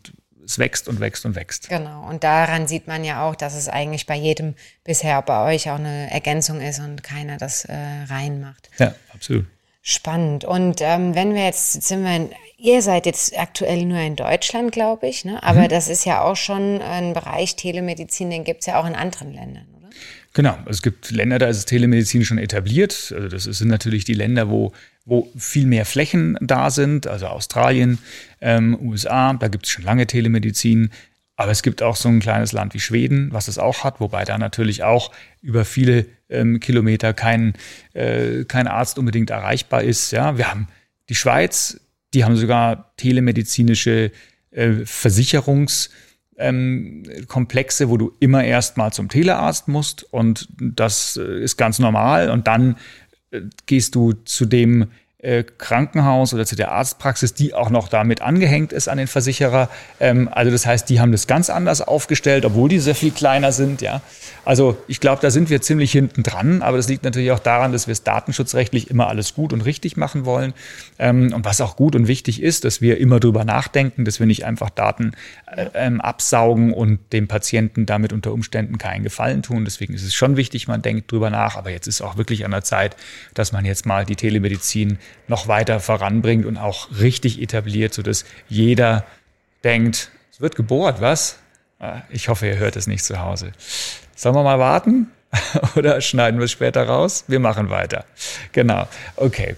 es 0.44 0.58
wächst 0.58 0.88
und 0.88 1.00
wächst 1.00 1.24
und 1.24 1.36
wächst. 1.36 1.68
Genau. 1.68 2.08
Und 2.08 2.24
daran 2.24 2.66
sieht 2.66 2.88
man 2.88 3.04
ja 3.04 3.26
auch, 3.26 3.36
dass 3.36 3.54
es 3.54 3.68
eigentlich 3.68 4.06
bei 4.06 4.16
jedem 4.16 4.54
bisher 4.84 5.22
bei 5.22 5.54
euch 5.54 5.70
auch 5.70 5.78
eine 5.78 6.10
Ergänzung 6.10 6.60
ist 6.60 6.80
und 6.80 7.02
keiner 7.02 7.36
das 7.36 7.64
äh, 7.64 7.76
reinmacht. 8.08 8.68
Ja, 8.78 8.94
absolut. 9.14 9.46
Spannend. 9.82 10.44
Und 10.44 10.80
ähm, 10.80 11.14
wenn 11.14 11.34
wir 11.34 11.44
jetzt, 11.44 11.82
sind 11.82 12.04
wir, 12.04 12.14
in, 12.14 12.28
ihr 12.58 12.82
seid 12.82 13.06
jetzt 13.06 13.38
aktuell 13.38 13.86
nur 13.86 13.98
in 13.98 14.14
Deutschland, 14.14 14.72
glaube 14.72 15.08
ich, 15.08 15.24
ne? 15.24 15.42
aber 15.42 15.62
mhm. 15.62 15.68
das 15.68 15.88
ist 15.88 16.04
ja 16.04 16.22
auch 16.22 16.36
schon 16.36 16.82
ein 16.82 17.14
Bereich 17.14 17.56
Telemedizin, 17.56 18.28
den 18.28 18.44
gibt 18.44 18.60
es 18.60 18.66
ja 18.66 18.78
auch 18.78 18.86
in 18.86 18.94
anderen 18.94 19.32
Ländern, 19.32 19.66
oder? 19.78 19.88
Genau, 20.34 20.56
es 20.66 20.82
gibt 20.82 21.10
Länder, 21.10 21.38
da 21.38 21.48
ist 21.48 21.64
Telemedizin 21.64 22.24
schon 22.24 22.38
etabliert. 22.38 23.12
Also 23.16 23.28
das 23.28 23.44
sind 23.44 23.68
natürlich 23.68 24.04
die 24.04 24.14
Länder, 24.14 24.50
wo, 24.50 24.72
wo 25.06 25.30
viel 25.36 25.66
mehr 25.66 25.86
Flächen 25.86 26.36
da 26.40 26.70
sind, 26.70 27.06
also 27.06 27.26
Australien, 27.26 27.98
ähm, 28.40 28.78
USA, 28.80 29.32
da 29.32 29.48
gibt 29.48 29.64
es 29.64 29.72
schon 29.72 29.84
lange 29.84 30.06
Telemedizin. 30.06 30.90
Aber 31.40 31.52
es 31.52 31.62
gibt 31.62 31.82
auch 31.82 31.96
so 31.96 32.10
ein 32.10 32.20
kleines 32.20 32.52
Land 32.52 32.74
wie 32.74 32.80
Schweden, 32.80 33.32
was 33.32 33.48
es 33.48 33.56
auch 33.56 33.82
hat, 33.82 33.98
wobei 33.98 34.26
da 34.26 34.36
natürlich 34.36 34.82
auch 34.82 35.10
über 35.40 35.64
viele 35.64 36.04
ähm, 36.28 36.60
Kilometer 36.60 37.14
kein, 37.14 37.54
äh, 37.94 38.44
kein 38.44 38.68
Arzt 38.68 38.98
unbedingt 38.98 39.30
erreichbar 39.30 39.82
ist. 39.82 40.10
Ja, 40.10 40.36
wir 40.36 40.50
haben 40.50 40.68
die 41.08 41.14
Schweiz, 41.14 41.80
die 42.12 42.24
haben 42.24 42.36
sogar 42.36 42.92
telemedizinische 42.98 44.12
äh, 44.50 44.84
Versicherungskomplexe, 44.84 47.84
ähm, 47.84 47.90
wo 47.90 47.96
du 47.96 48.12
immer 48.20 48.44
erst 48.44 48.76
mal 48.76 48.92
zum 48.92 49.08
Telearzt 49.08 49.66
musst 49.66 50.02
und 50.12 50.46
das 50.60 51.16
äh, 51.16 51.42
ist 51.42 51.56
ganz 51.56 51.78
normal 51.78 52.28
und 52.28 52.48
dann 52.48 52.76
äh, 53.30 53.40
gehst 53.64 53.94
du 53.94 54.12
zu 54.12 54.44
dem 54.44 54.88
äh, 55.22 55.44
Krankenhaus 55.58 56.32
oder 56.32 56.46
zu 56.46 56.56
der 56.56 56.72
Arztpraxis, 56.72 57.34
die 57.34 57.52
auch 57.52 57.70
noch 57.70 57.88
damit 57.88 58.22
angehängt 58.22 58.72
ist 58.72 58.88
an 58.88 58.98
den 58.98 59.06
Versicherer. 59.06 59.68
Ähm, 59.98 60.28
also 60.32 60.50
das 60.50 60.66
heißt, 60.66 60.88
die 60.88 61.00
haben 61.00 61.12
das 61.12 61.26
ganz 61.26 61.50
anders 61.50 61.82
aufgestellt, 61.82 62.44
obwohl 62.44 62.68
die 62.68 62.78
sehr 62.78 62.94
viel 62.94 63.10
kleiner 63.10 63.52
sind. 63.52 63.82
Ja, 63.82 64.00
also 64.44 64.78
ich 64.88 65.00
glaube, 65.00 65.20
da 65.20 65.30
sind 65.30 65.50
wir 65.50 65.60
ziemlich 65.60 65.92
hinten 65.92 66.22
dran. 66.22 66.62
Aber 66.62 66.76
das 66.76 66.88
liegt 66.88 67.04
natürlich 67.04 67.32
auch 67.32 67.38
daran, 67.38 67.72
dass 67.72 67.86
wir 67.86 67.92
es 67.92 68.02
datenschutzrechtlich 68.02 68.90
immer 68.90 69.08
alles 69.08 69.34
gut 69.34 69.52
und 69.52 69.60
richtig 69.62 69.96
machen 69.96 70.24
wollen. 70.24 70.54
Ähm, 70.98 71.32
und 71.34 71.44
was 71.44 71.60
auch 71.60 71.76
gut 71.76 71.94
und 71.94 72.08
wichtig 72.08 72.42
ist, 72.42 72.64
dass 72.64 72.80
wir 72.80 72.98
immer 72.98 73.20
drüber 73.20 73.44
nachdenken, 73.44 74.04
dass 74.04 74.20
wir 74.20 74.26
nicht 74.26 74.44
einfach 74.44 74.70
Daten 74.70 75.12
äh, 75.54 75.66
ähm, 75.74 76.00
absaugen 76.00 76.72
und 76.72 77.12
dem 77.12 77.28
Patienten 77.28 77.84
damit 77.86 78.12
unter 78.12 78.32
Umständen 78.32 78.78
keinen 78.78 79.02
Gefallen 79.02 79.42
tun. 79.42 79.64
Deswegen 79.64 79.92
ist 79.94 80.04
es 80.04 80.14
schon 80.14 80.36
wichtig, 80.36 80.66
man 80.66 80.80
denkt 80.82 81.12
drüber 81.12 81.28
nach. 81.30 81.56
Aber 81.56 81.70
jetzt 81.70 81.86
ist 81.86 82.00
auch 82.00 82.16
wirklich 82.16 82.44
an 82.44 82.52
der 82.52 82.64
Zeit, 82.64 82.96
dass 83.34 83.52
man 83.52 83.64
jetzt 83.64 83.84
mal 83.84 84.04
die 84.06 84.16
Telemedizin 84.16 84.98
noch 85.28 85.48
weiter 85.48 85.80
voranbringt 85.80 86.46
und 86.46 86.56
auch 86.56 86.88
richtig 87.00 87.40
etabliert, 87.40 87.94
sodass 87.94 88.24
jeder 88.48 89.04
denkt, 89.64 90.10
es 90.32 90.40
wird 90.40 90.56
gebohrt, 90.56 91.00
was? 91.00 91.38
Ah, 91.78 92.02
ich 92.10 92.28
hoffe, 92.28 92.46
ihr 92.46 92.58
hört 92.58 92.76
es 92.76 92.86
nicht 92.86 93.04
zu 93.04 93.20
Hause. 93.20 93.52
Sollen 94.14 94.34
wir 94.34 94.42
mal 94.42 94.58
warten? 94.58 95.10
Oder 95.76 96.00
schneiden 96.00 96.40
wir 96.40 96.44
es 96.44 96.50
später 96.50 96.86
raus? 96.86 97.24
Wir 97.28 97.40
machen 97.40 97.70
weiter. 97.70 98.04
Genau. 98.52 98.86
Okay. 99.16 99.56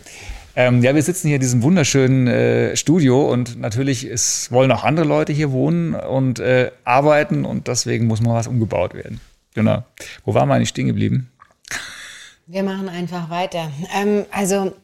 Ähm, 0.55 0.83
ja, 0.83 0.95
wir 0.95 1.03
sitzen 1.03 1.29
hier 1.29 1.37
in 1.37 1.41
diesem 1.41 1.63
wunderschönen 1.63 2.27
äh, 2.27 2.77
Studio 2.77 3.23
und 3.31 3.59
natürlich 3.59 4.07
ist, 4.07 4.53
wollen 4.53 4.71
auch 4.71 4.85
andere 4.85 5.07
Leute 5.07 5.33
hier 5.33 5.51
wohnen 5.51 5.95
und 5.95 6.41
äh, 6.41 6.71
arbeiten 6.85 7.47
und 7.47 7.69
deswegen 7.69 8.07
muss 8.07 8.21
mal 8.21 8.35
was 8.35 8.49
umgebaut 8.49 8.93
werden. 8.95 9.21
Genau. 9.55 9.83
Wo 10.25 10.35
waren 10.35 10.49
wir 10.49 10.55
eigentlich 10.55 10.69
stehen 10.69 10.89
geblieben? 10.89 11.31
Wir 12.47 12.63
machen 12.63 12.89
einfach 12.89 13.31
weiter. 13.31 13.71
Ähm, 13.97 14.27
also 14.31 14.75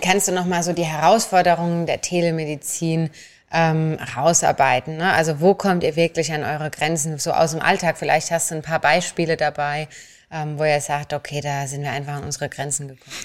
kannst 0.00 0.28
du 0.28 0.32
noch 0.32 0.46
mal 0.46 0.62
so 0.62 0.72
die 0.72 0.84
Herausforderungen 0.84 1.86
der 1.86 2.00
Telemedizin 2.00 3.10
ähm, 3.52 3.98
rausarbeiten? 4.16 4.96
Ne? 4.96 5.12
Also 5.12 5.40
wo 5.40 5.54
kommt 5.54 5.84
ihr 5.84 5.96
wirklich 5.96 6.32
an 6.32 6.42
eure 6.42 6.70
Grenzen 6.70 7.18
so 7.18 7.32
aus 7.32 7.52
dem 7.52 7.60
Alltag? 7.60 7.98
Vielleicht 7.98 8.30
hast 8.30 8.50
du 8.50 8.56
ein 8.56 8.62
paar 8.62 8.80
Beispiele 8.80 9.36
dabei, 9.36 9.88
ähm, 10.30 10.58
wo 10.58 10.64
ihr 10.64 10.80
sagt, 10.80 11.12
okay, 11.12 11.40
da 11.40 11.66
sind 11.66 11.82
wir 11.82 11.90
einfach 11.90 12.14
an 12.14 12.24
unsere 12.24 12.48
Grenzen 12.48 12.88
gekommen. 12.88 13.16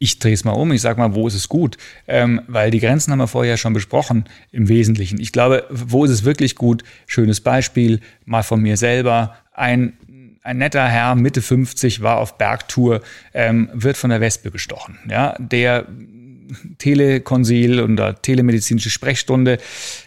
Ich 0.00 0.20
drehe 0.20 0.34
es 0.34 0.44
mal 0.44 0.52
um, 0.52 0.70
ich 0.70 0.80
sage 0.80 1.00
mal, 1.00 1.14
wo 1.16 1.26
ist 1.26 1.34
es 1.34 1.48
gut? 1.48 1.76
Ähm, 2.06 2.42
weil 2.46 2.70
die 2.70 2.78
Grenzen 2.78 3.10
haben 3.10 3.18
wir 3.18 3.26
vorher 3.26 3.56
schon 3.56 3.72
besprochen 3.72 4.26
im 4.52 4.68
Wesentlichen. 4.68 5.20
Ich 5.20 5.32
glaube, 5.32 5.66
wo 5.70 6.04
ist 6.04 6.12
es 6.12 6.24
wirklich 6.24 6.54
gut? 6.54 6.84
Schönes 7.06 7.40
Beispiel, 7.40 8.00
mal 8.24 8.44
von 8.44 8.60
mir 8.60 8.76
selber. 8.76 9.36
Ein 9.52 9.94
ein 10.48 10.56
netter 10.56 10.88
Herr, 10.88 11.14
Mitte 11.14 11.42
50, 11.42 12.00
war 12.00 12.16
auf 12.16 12.38
Bergtour, 12.38 13.02
ähm, 13.34 13.68
wird 13.74 13.98
von 13.98 14.08
der 14.08 14.22
Wespe 14.22 14.50
gestochen. 14.50 14.98
Ja, 15.08 15.36
der 15.38 15.86
Telekonsil 16.78 17.82
oder 17.82 18.22
telemedizinische 18.22 18.88
Sprechstunde, 18.88 19.58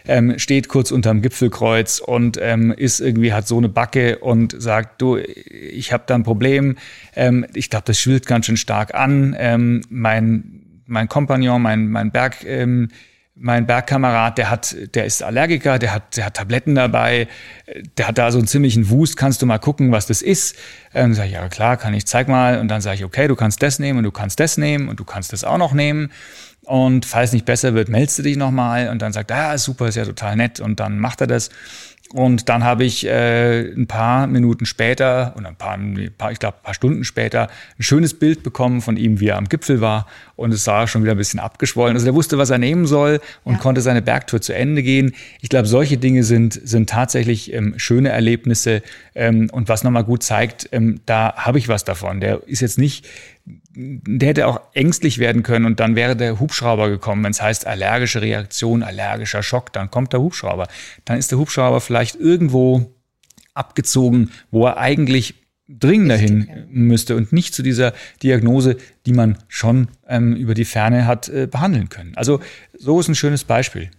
ähm, 0.04 0.40
steht 0.40 0.66
kurz 0.66 0.90
unterm 0.90 1.22
Gipfelkreuz 1.22 2.00
und 2.00 2.40
ähm, 2.42 2.72
ist 2.76 2.98
irgendwie, 2.98 3.32
hat 3.32 3.46
so 3.46 3.56
eine 3.56 3.68
Backe 3.68 4.18
und 4.18 4.60
sagt, 4.60 5.00
du, 5.00 5.16
ich 5.16 5.92
habe 5.92 6.02
da 6.08 6.16
ein 6.16 6.24
Problem, 6.24 6.76
ähm, 7.14 7.46
ich 7.54 7.70
glaube, 7.70 7.84
das 7.86 8.00
schwillt 8.00 8.26
ganz 8.26 8.46
schön 8.46 8.56
stark 8.56 8.96
an, 8.96 9.36
ähm, 9.38 9.82
mein, 9.90 10.82
mein 10.86 11.06
Kompagnon, 11.06 11.62
mein, 11.62 11.88
mein 11.88 12.10
Berg, 12.10 12.44
ähm, 12.44 12.88
mein 13.34 13.66
Bergkamerad, 13.66 14.36
der 14.36 14.50
hat, 14.50 14.76
der 14.94 15.06
ist 15.06 15.22
Allergiker, 15.22 15.78
der 15.78 15.94
hat, 15.94 16.16
der 16.16 16.26
hat 16.26 16.34
Tabletten 16.34 16.74
dabei, 16.74 17.28
der 17.96 18.08
hat 18.08 18.18
da 18.18 18.30
so 18.30 18.38
einen 18.38 18.46
ziemlichen 18.46 18.90
Wust, 18.90 19.16
kannst 19.16 19.40
du 19.40 19.46
mal 19.46 19.58
gucken, 19.58 19.90
was 19.90 20.06
das 20.06 20.20
ist? 20.20 20.56
Ähm, 20.94 21.14
sag 21.14 21.26
ich, 21.26 21.32
ja 21.32 21.48
klar, 21.48 21.78
kann 21.78 21.94
ich, 21.94 22.06
zeig 22.06 22.28
mal. 22.28 22.58
Und 22.58 22.68
dann 22.68 22.82
sage 22.82 22.96
ich, 22.96 23.04
okay, 23.04 23.28
du 23.28 23.36
kannst 23.36 23.62
das 23.62 23.78
nehmen 23.78 23.98
und 23.98 24.04
du 24.04 24.10
kannst 24.10 24.38
das 24.38 24.58
nehmen 24.58 24.88
und 24.88 25.00
du 25.00 25.04
kannst 25.04 25.32
das 25.32 25.44
auch 25.44 25.58
noch 25.58 25.72
nehmen. 25.72 26.12
Und 26.64 27.06
falls 27.06 27.32
nicht 27.32 27.44
besser 27.44 27.74
wird, 27.74 27.88
meldest 27.88 28.18
du 28.18 28.22
dich 28.22 28.36
nochmal. 28.36 28.88
Und 28.88 29.02
dann 29.02 29.12
sagt 29.12 29.30
er, 29.30 29.48
ah, 29.48 29.58
super, 29.58 29.88
ist 29.88 29.96
ja 29.96 30.04
total 30.04 30.36
nett. 30.36 30.60
Und 30.60 30.78
dann 30.78 30.98
macht 30.98 31.20
er 31.20 31.26
das. 31.26 31.50
Und 32.12 32.50
dann 32.50 32.62
habe 32.62 32.84
ich 32.84 33.06
äh, 33.06 33.72
ein 33.72 33.86
paar 33.86 34.26
Minuten 34.26 34.66
später 34.66 35.34
oder 35.38 35.48
ein 35.48 35.56
paar, 35.56 36.30
ich 36.30 36.38
glaube, 36.38 36.58
ein 36.58 36.62
paar 36.62 36.74
Stunden 36.74 37.04
später 37.04 37.48
ein 37.78 37.82
schönes 37.82 38.14
Bild 38.14 38.42
bekommen 38.42 38.82
von 38.82 38.98
ihm, 38.98 39.18
wie 39.18 39.28
er 39.28 39.38
am 39.38 39.48
Gipfel 39.48 39.80
war. 39.80 40.06
Und 40.36 40.52
es 40.52 40.64
sah 40.64 40.86
schon 40.86 41.02
wieder 41.02 41.12
ein 41.12 41.18
bisschen 41.18 41.40
abgeschwollen. 41.40 41.96
Also 41.96 42.06
er 42.06 42.14
wusste, 42.14 42.36
was 42.36 42.50
er 42.50 42.58
nehmen 42.58 42.86
soll 42.86 43.20
und 43.44 43.54
ja. 43.54 43.60
konnte 43.60 43.80
seine 43.80 44.02
Bergtour 44.02 44.40
zu 44.40 44.54
Ende 44.54 44.82
gehen. 44.82 45.14
Ich 45.40 45.48
glaube, 45.48 45.66
solche 45.66 45.96
Dinge 45.96 46.22
sind, 46.24 46.60
sind 46.62 46.90
tatsächlich 46.90 47.52
ähm, 47.52 47.74
schöne 47.78 48.10
Erlebnisse. 48.10 48.82
Ähm, 49.14 49.48
und 49.50 49.68
was 49.68 49.82
nochmal 49.84 50.04
gut 50.04 50.22
zeigt, 50.22 50.68
ähm, 50.72 51.00
da 51.06 51.34
habe 51.36 51.58
ich 51.58 51.68
was 51.68 51.84
davon. 51.84 52.20
Der 52.20 52.46
ist 52.46 52.60
jetzt 52.60 52.78
nicht 52.78 53.06
der 53.74 54.28
hätte 54.28 54.46
auch 54.46 54.60
ängstlich 54.74 55.18
werden 55.18 55.42
können 55.42 55.64
und 55.64 55.80
dann 55.80 55.96
wäre 55.96 56.16
der 56.16 56.40
Hubschrauber 56.40 56.90
gekommen. 56.90 57.24
Wenn 57.24 57.30
es 57.30 57.42
heißt 57.42 57.66
allergische 57.66 58.20
Reaktion, 58.20 58.82
allergischer 58.82 59.42
Schock, 59.42 59.72
dann 59.72 59.90
kommt 59.90 60.12
der 60.12 60.20
Hubschrauber. 60.20 60.68
Dann 61.04 61.18
ist 61.18 61.30
der 61.30 61.38
Hubschrauber 61.38 61.80
vielleicht 61.80 62.16
irgendwo 62.16 62.92
abgezogen, 63.54 64.30
wo 64.50 64.66
er 64.66 64.78
eigentlich 64.78 65.34
dringender 65.68 66.16
hin 66.16 66.66
müsste 66.70 67.16
und 67.16 67.32
nicht 67.32 67.54
zu 67.54 67.62
dieser 67.62 67.94
Diagnose, 68.22 68.76
die 69.06 69.12
man 69.12 69.38
schon 69.48 69.88
ähm, 70.06 70.36
über 70.36 70.54
die 70.54 70.64
Ferne 70.64 71.06
hat 71.06 71.28
äh, 71.28 71.46
behandeln 71.46 71.88
können. 71.88 72.12
Also 72.16 72.40
so 72.76 73.00
ist 73.00 73.08
ein 73.08 73.14
schönes 73.14 73.44
Beispiel. 73.44 73.90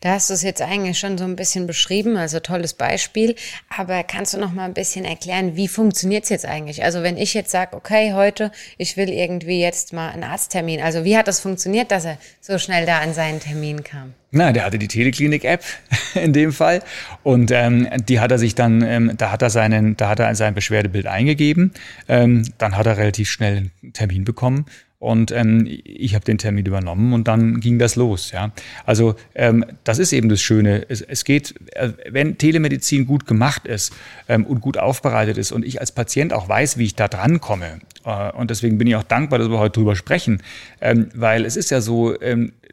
Da 0.00 0.10
hast 0.10 0.28
du 0.30 0.34
es 0.34 0.42
jetzt 0.42 0.60
eigentlich 0.60 0.98
schon 0.98 1.16
so 1.16 1.24
ein 1.24 1.36
bisschen 1.36 1.66
beschrieben, 1.66 2.16
also 2.16 2.40
tolles 2.40 2.74
Beispiel. 2.74 3.34
Aber 3.74 4.02
kannst 4.02 4.34
du 4.34 4.38
noch 4.38 4.52
mal 4.52 4.64
ein 4.64 4.74
bisschen 4.74 5.04
erklären, 5.04 5.56
wie 5.56 5.68
funktioniert 5.68 6.24
es 6.24 6.30
jetzt 6.30 6.46
eigentlich? 6.46 6.84
Also 6.84 7.02
wenn 7.02 7.16
ich 7.16 7.34
jetzt 7.34 7.50
sage, 7.50 7.76
okay, 7.76 8.12
heute, 8.12 8.52
ich 8.78 8.96
will 8.96 9.08
irgendwie 9.08 9.60
jetzt 9.60 9.92
mal 9.92 10.10
einen 10.10 10.24
Arzttermin. 10.24 10.80
Also 10.80 11.04
wie 11.04 11.16
hat 11.16 11.28
das 11.28 11.40
funktioniert, 11.40 11.90
dass 11.90 12.04
er 12.04 12.18
so 12.40 12.58
schnell 12.58 12.86
da 12.86 12.98
an 12.98 13.14
seinen 13.14 13.40
Termin 13.40 13.84
kam? 13.84 14.14
Na, 14.30 14.50
der 14.50 14.64
hatte 14.64 14.78
die 14.78 14.88
Teleklinik-App 14.88 15.62
in 16.14 16.32
dem 16.32 16.52
Fall 16.52 16.82
und 17.22 17.50
ähm, 17.50 17.86
die 18.08 18.18
hat 18.18 18.30
er 18.30 18.38
sich 18.38 18.54
dann, 18.54 18.80
ähm, 18.80 19.12
da 19.16 19.30
hat 19.30 19.42
er 19.42 19.50
seinen, 19.50 19.96
da 19.96 20.08
hat 20.08 20.20
er 20.20 20.34
sein 20.34 20.54
Beschwerdebild 20.54 21.06
eingegeben. 21.06 21.72
Ähm, 22.08 22.50
dann 22.56 22.76
hat 22.76 22.86
er 22.86 22.96
relativ 22.96 23.30
schnell 23.30 23.70
einen 23.82 23.92
Termin 23.92 24.24
bekommen 24.24 24.66
und 25.02 25.32
ähm, 25.32 25.66
ich 25.66 26.14
habe 26.14 26.24
den 26.24 26.38
Termin 26.38 26.64
übernommen 26.64 27.12
und 27.12 27.26
dann 27.26 27.58
ging 27.58 27.80
das 27.80 27.96
los. 27.96 28.30
Ja, 28.30 28.52
also 28.86 29.16
ähm, 29.34 29.64
das 29.82 29.98
ist 29.98 30.12
eben 30.12 30.28
das 30.28 30.40
Schöne. 30.40 30.86
Es, 30.88 31.00
es 31.00 31.24
geht, 31.24 31.56
äh, 31.72 31.88
wenn 32.08 32.38
Telemedizin 32.38 33.04
gut 33.04 33.26
gemacht 33.26 33.66
ist 33.66 33.92
ähm, 34.28 34.46
und 34.46 34.60
gut 34.60 34.78
aufbereitet 34.78 35.38
ist 35.38 35.50
und 35.50 35.64
ich 35.64 35.80
als 35.80 35.90
Patient 35.90 36.32
auch 36.32 36.48
weiß, 36.48 36.78
wie 36.78 36.84
ich 36.84 36.94
da 36.94 37.08
dran 37.08 37.40
komme. 37.40 37.80
Äh, 38.04 38.30
und 38.30 38.52
deswegen 38.52 38.78
bin 38.78 38.86
ich 38.86 38.94
auch 38.94 39.02
dankbar, 39.02 39.40
dass 39.40 39.48
wir 39.48 39.58
heute 39.58 39.80
drüber 39.80 39.96
sprechen, 39.96 40.40
ähm, 40.80 41.08
weil 41.14 41.44
es 41.46 41.56
ist 41.56 41.72
ja 41.72 41.80
so. 41.80 42.14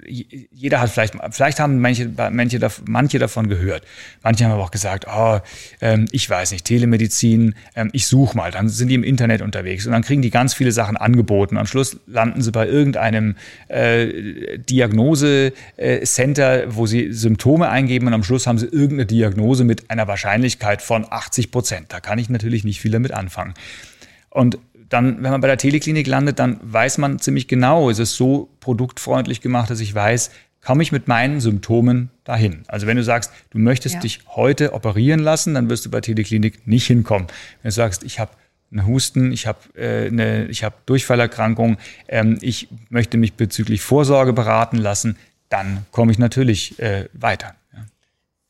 Jeder 0.06 0.82
hat 0.82 0.90
vielleicht, 0.90 1.16
vielleicht 1.32 1.60
haben 1.60 1.80
manche, 1.80 2.10
manche, 2.32 2.60
manche 2.86 3.20
davon 3.20 3.50
gehört. 3.50 3.84
Manche 4.24 4.46
haben 4.46 4.54
aber 4.54 4.64
auch 4.64 4.72
gesagt, 4.72 5.06
oh, 5.14 5.40
ich 6.12 6.30
weiß 6.30 6.52
nicht, 6.52 6.66
Telemedizin, 6.66 7.56
ähm, 7.76 7.90
ich 7.94 8.08
suche 8.08 8.38
mal. 8.38 8.52
Dann 8.52 8.70
sind 8.70 8.90
die 8.90 8.96
im 8.96 9.04
Internet 9.04 9.42
unterwegs 9.42 9.86
und 9.86 9.92
dann 9.92 10.04
kriegen 10.04 10.22
die 10.22 10.30
ganz 10.30 10.54
viele 10.54 10.72
Sachen 10.72 10.98
angeboten. 10.98 11.58
Am 11.58 11.66
Schluss 11.66 11.98
landen 12.08 12.42
sie 12.42 12.52
bei 12.52 12.68
irgendeinem 12.68 13.36
äh, 13.68 14.58
Diagnosecenter, 14.58 16.76
wo 16.76 16.86
sie 16.86 17.12
Symptome 17.12 17.70
eingeben 17.70 18.08
und 18.08 18.14
am 18.14 18.24
Schluss 18.24 18.48
haben 18.48 18.58
sie 18.58 18.68
irgendeine 18.68 19.06
Diagnose 19.06 19.64
mit 19.64 19.92
einer 19.92 20.08
Wahrscheinlichkeit 20.08 20.82
von 20.82 21.06
80 21.10 21.52
Prozent. 21.52 21.88
Da 21.90 22.00
kann 22.00 22.20
ich 22.20 22.30
natürlich 22.30 22.64
nicht 22.64 22.82
viel 22.82 22.92
damit 22.92 23.12
anfangen. 23.12 23.54
Und 24.30 24.60
dann, 24.90 25.24
wenn 25.24 25.32
man 25.32 25.42
bei 25.42 25.48
der 25.48 25.58
Teleklinik 25.58 26.08
landet, 26.08 26.40
dann 26.40 26.60
weiß 26.62 26.98
man 26.98 27.20
ziemlich 27.20 27.48
genau, 27.48 27.90
ist 27.90 28.00
es 28.00 28.16
so 28.16 28.50
produktfreundlich 28.60 29.42
gemacht, 29.42 29.70
dass 29.70 29.80
ich 29.80 29.94
weiß, 29.94 30.32
komme 30.64 30.84
ich 30.84 30.92
mit 30.92 31.08
meinen 31.08 31.40
Symptomen 31.40 32.10
dahin. 32.24 32.64
Also 32.68 32.88
wenn 32.88 32.98
du 32.98 33.04
sagst, 33.04 33.32
du 33.52 33.60
möchtest 33.60 33.96
ja. 33.96 34.02
dich 34.02 34.22
heute 34.28 34.74
operieren 34.74 35.20
lassen, 35.20 35.54
dann 35.54 35.70
wirst 35.70 35.86
du 35.86 35.92
bei 35.92 36.02
Teleklinik 36.02 36.68
nicht 36.68 36.88
hinkommen. 36.88 37.28
Wenn 37.62 37.70
du 37.70 37.74
sagst, 37.74 38.04
ich 38.04 38.20
habe 38.20 38.32
einen 38.72 38.86
Husten, 38.86 39.32
ich 39.32 39.48
habe 39.48 39.60
äh, 39.76 40.08
eine, 40.08 40.46
ich 40.46 40.64
habe 40.64 40.76
Durchfallerkrankung, 40.86 41.78
ähm, 42.08 42.38
ich 42.42 42.68
möchte 42.90 43.18
mich 43.18 43.34
bezüglich 43.34 43.82
Vorsorge 43.82 44.34
beraten 44.34 44.78
lassen, 44.78 45.18
dann 45.50 45.86
komme 45.92 46.12
ich 46.12 46.20
natürlich 46.20 46.80
äh, 46.80 47.06
weiter. 47.14 47.56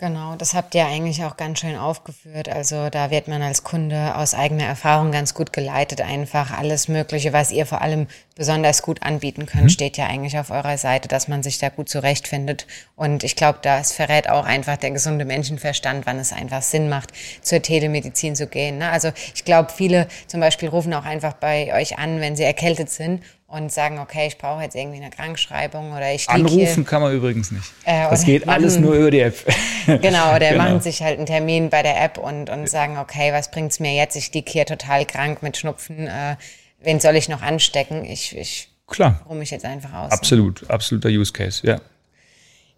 Genau, 0.01 0.38
das 0.38 0.53
habt 0.53 0.75
ihr 0.75 0.85
eigentlich 0.85 1.25
auch 1.25 1.35
ganz 1.35 1.59
schön 1.59 1.75
aufgeführt. 1.75 2.47
Also 2.47 2.89
da 2.89 3.12
wird 3.12 3.27
man 3.27 3.41
als 3.41 3.65
Kunde 3.65 4.15
aus 4.15 4.33
eigener 4.33 4.63
Erfahrung 4.63 5.12
ganz 5.12 5.33
gut 5.33 5.51
geleitet. 5.51 5.99
Einfach 5.99 6.57
alles 6.57 6.88
Mögliche, 6.88 7.33
was 7.33 7.51
ihr 7.51 7.65
vor 7.65 7.81
allem 7.81 8.07
besonders 8.33 8.81
gut 8.81 9.03
anbieten 9.03 9.45
könnt, 9.45 9.65
mhm. 9.65 9.69
steht 9.69 9.97
ja 9.97 10.05
eigentlich 10.05 10.39
auf 10.39 10.51
eurer 10.51 10.77
Seite, 10.77 11.09
dass 11.09 11.27
man 11.27 11.43
sich 11.43 11.57
da 11.57 11.67
gut 11.67 11.89
zurechtfindet. 11.89 12.65
Und 12.95 13.25
ich 13.25 13.35
glaube, 13.35 13.59
das 13.62 13.91
verrät 13.91 14.29
auch 14.29 14.45
einfach 14.45 14.77
der 14.77 14.91
gesunde 14.91 15.25
Menschenverstand, 15.25 16.05
wann 16.05 16.17
es 16.17 16.31
einfach 16.31 16.62
Sinn 16.62 16.88
macht, 16.88 17.12
zur 17.41 17.62
Telemedizin 17.62 18.38
zu 18.38 18.47
gehen. 18.47 18.77
Ne? 18.77 18.91
Also 18.91 19.12
ich 19.35 19.43
glaube, 19.43 19.69
viele 19.75 20.07
zum 20.27 20.39
Beispiel 20.39 20.69
rufen 20.69 20.93
auch 20.93 21.03
einfach 21.03 21.33
bei 21.33 21.73
euch 21.73 21.99
an, 21.99 22.21
wenn 22.21 22.38
sie 22.38 22.43
erkältet 22.43 22.89
sind 22.89 23.21
und 23.49 23.71
sagen, 23.71 23.99
okay, 23.99 24.27
ich 24.27 24.38
brauche 24.38 24.62
jetzt 24.62 24.75
irgendwie 24.75 24.97
eine 24.97 25.09
Krankschreibung 25.09 25.91
oder 25.91 26.13
ich 26.13 26.29
Anrufen 26.29 26.57
hier. 26.57 26.83
kann 26.83 27.01
man 27.01 27.13
übrigens 27.13 27.51
nicht. 27.51 27.65
Äh, 27.83 28.09
das 28.09 28.23
geht 28.23 28.45
machen, 28.45 28.55
alles 28.55 28.77
nur 28.77 28.93
über 28.93 29.12
die 29.12 29.21
App. 29.21 29.35
genau, 29.85 30.35
oder 30.35 30.51
genau. 30.51 30.63
machen 30.63 30.81
sich 30.81 31.01
halt 31.01 31.17
einen 31.17 31.25
Termin 31.25 31.69
bei 31.69 31.81
der 31.81 32.01
App 32.01 32.17
und, 32.19 32.49
und 32.49 32.69
sagen, 32.69 32.97
okay, 32.99 33.33
was 33.33 33.49
bringt's 33.49 33.79
mir 33.79 33.93
jetzt? 33.95 34.15
Ich 34.15 34.31
liege 34.33 34.51
hier 34.51 34.65
total 34.65 35.05
krank 35.05 35.41
mit 35.41 35.57
Schnupfen. 35.57 36.07
Äh, 36.07 36.35
wen 36.79 36.99
soll 36.99 37.15
ich 37.15 37.27
noch 37.27 37.41
anstecken? 37.41 38.05
Ich, 38.05 38.38
ich 38.38 38.69
Klar. 38.88 39.21
ruhe 39.27 39.38
mich 39.38 39.49
jetzt 39.49 39.65
einfach 39.65 39.93
aus. 39.93 40.12
Absolut, 40.12 40.69
absoluter 40.69 41.09
Use 41.09 41.33
Case, 41.33 41.65
ja. 41.65 41.81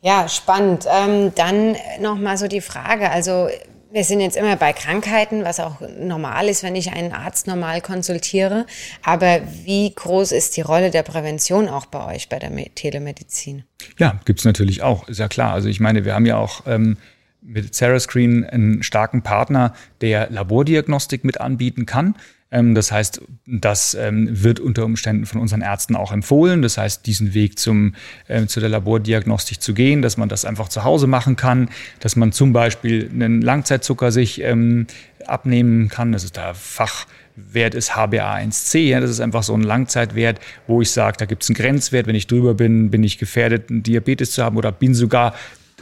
Ja, 0.01 0.27
spannend. 0.29 0.87
Ähm, 0.89 1.33
dann 1.35 1.75
nochmal 1.99 2.37
so 2.37 2.47
die 2.47 2.61
Frage, 2.61 3.11
also 3.11 3.49
wir 3.91 4.03
sind 4.03 4.21
jetzt 4.21 4.37
immer 4.37 4.55
bei 4.55 4.73
Krankheiten, 4.73 5.43
was 5.43 5.59
auch 5.59 5.81
normal 5.99 6.47
ist, 6.47 6.63
wenn 6.63 6.75
ich 6.75 6.91
einen 6.91 7.11
Arzt 7.11 7.47
normal 7.47 7.81
konsultiere. 7.81 8.65
Aber 9.03 9.41
wie 9.63 9.93
groß 9.93 10.31
ist 10.31 10.57
die 10.57 10.61
Rolle 10.61 10.91
der 10.91 11.03
Prävention 11.03 11.67
auch 11.67 11.85
bei 11.85 12.15
euch 12.15 12.29
bei 12.29 12.39
der 12.39 12.51
Telemedizin? 12.75 13.63
Ja, 13.97 14.19
gibt's 14.25 14.45
natürlich 14.45 14.81
auch, 14.81 15.07
ist 15.07 15.19
ja 15.19 15.27
klar. 15.27 15.53
Also 15.53 15.67
ich 15.67 15.79
meine, 15.79 16.05
wir 16.05 16.15
haben 16.15 16.25
ja 16.25 16.37
auch 16.37 16.63
ähm, 16.67 16.97
mit 17.41 17.73
Screen 17.75 18.45
einen 18.45 18.83
starken 18.83 19.23
Partner, 19.23 19.73
der 20.01 20.29
Labordiagnostik 20.29 21.23
mit 21.23 21.41
anbieten 21.41 21.85
kann. 21.85 22.15
Ähm, 22.51 22.75
das 22.75 22.91
heißt, 22.91 23.21
das 23.45 23.93
ähm, 23.93 24.27
wird 24.43 24.59
unter 24.59 24.85
Umständen 24.85 25.25
von 25.25 25.39
unseren 25.39 25.61
Ärzten 25.61 25.95
auch 25.95 26.11
empfohlen. 26.11 26.61
Das 26.61 26.77
heißt, 26.77 27.05
diesen 27.05 27.33
Weg 27.33 27.57
zum, 27.57 27.95
äh, 28.27 28.45
zu 28.45 28.59
der 28.59 28.69
Labordiagnostik 28.69 29.61
zu 29.61 29.73
gehen, 29.73 30.01
dass 30.01 30.17
man 30.17 30.29
das 30.29 30.45
einfach 30.45 30.67
zu 30.67 30.83
Hause 30.83 31.07
machen 31.07 31.37
kann, 31.37 31.69
dass 32.01 32.15
man 32.15 32.31
zum 32.31 32.53
Beispiel 32.53 33.09
einen 33.11 33.41
Langzeitzucker 33.41 34.11
sich 34.11 34.41
ähm, 34.41 34.87
abnehmen 35.25 35.87
kann. 35.87 36.11
Das 36.11 36.23
ist 36.25 36.35
der 36.35 36.53
Fachwert 36.53 37.73
ist 37.73 37.93
HbA1c. 37.93 38.79
Ja, 38.79 38.99
das 38.99 39.09
ist 39.09 39.21
einfach 39.21 39.43
so 39.43 39.53
ein 39.53 39.63
Langzeitwert, 39.63 40.39
wo 40.67 40.81
ich 40.81 40.91
sage, 40.91 41.17
da 41.17 41.25
gibt 41.25 41.43
es 41.43 41.49
einen 41.49 41.55
Grenzwert. 41.55 42.05
Wenn 42.05 42.15
ich 42.15 42.27
drüber 42.27 42.53
bin, 42.53 42.91
bin 42.91 43.03
ich 43.03 43.17
gefährdet, 43.17 43.69
einen 43.69 43.83
Diabetes 43.83 44.31
zu 44.31 44.43
haben 44.43 44.57
oder 44.57 44.71
bin 44.71 44.93
sogar 44.93 45.33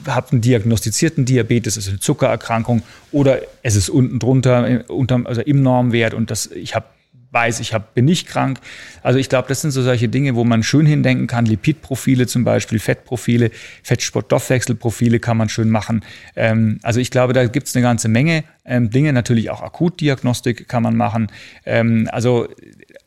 habe 0.08 0.32
einen 0.32 0.42
diagnostizierten 0.42 1.26
Diabetes, 1.26 1.78
ist 1.78 1.90
eine 1.90 2.00
Zuckererkrankung 2.00 2.84
oder 3.12 3.40
es 3.64 3.76
ist 3.76 3.90
unten 3.90 4.20
drunter, 4.20 4.84
unter, 4.88 5.22
also 5.26 5.42
im 5.42 5.62
Normwert 5.62 6.14
und 6.14 6.32
das, 6.32 6.48
ich 6.48 6.76
habe 6.76 6.86
weiß, 7.32 7.60
ich 7.60 7.74
hab, 7.74 7.94
bin 7.94 8.06
nicht 8.06 8.28
krank. 8.28 8.60
Also 9.04 9.20
ich 9.20 9.30
glaube, 9.30 9.48
das 9.48 9.62
sind 9.62 9.72
so 9.72 9.84
solche 9.84 10.10
Dinge, 10.10 10.36
wo 10.36 10.44
man 10.44 10.64
schön 10.64 10.86
hindenken 10.86 11.28
kann. 11.28 11.46
Lipidprofile 11.46 12.28
zum 12.28 12.44
Beispiel, 12.44 12.80
Fettprofile, 12.80 13.52
Fettstoffwechselprofile 13.84 15.20
kann 15.20 15.38
man 15.38 15.50
schön 15.50 15.70
machen. 15.70 16.04
Ähm, 16.36 16.80
also 16.82 17.00
ich 17.00 17.12
glaube, 17.12 17.34
da 17.34 17.46
gibt 17.46 17.68
es 17.68 17.76
eine 17.76 17.84
ganze 17.84 18.08
Menge 18.08 18.44
ähm, 18.66 18.90
Dinge. 18.90 19.14
Natürlich 19.14 19.50
auch 19.50 19.62
Akutdiagnostik 19.62 20.68
kann 20.68 20.84
man 20.84 20.96
machen. 20.96 21.28
Ähm, 21.66 22.10
also 22.12 22.48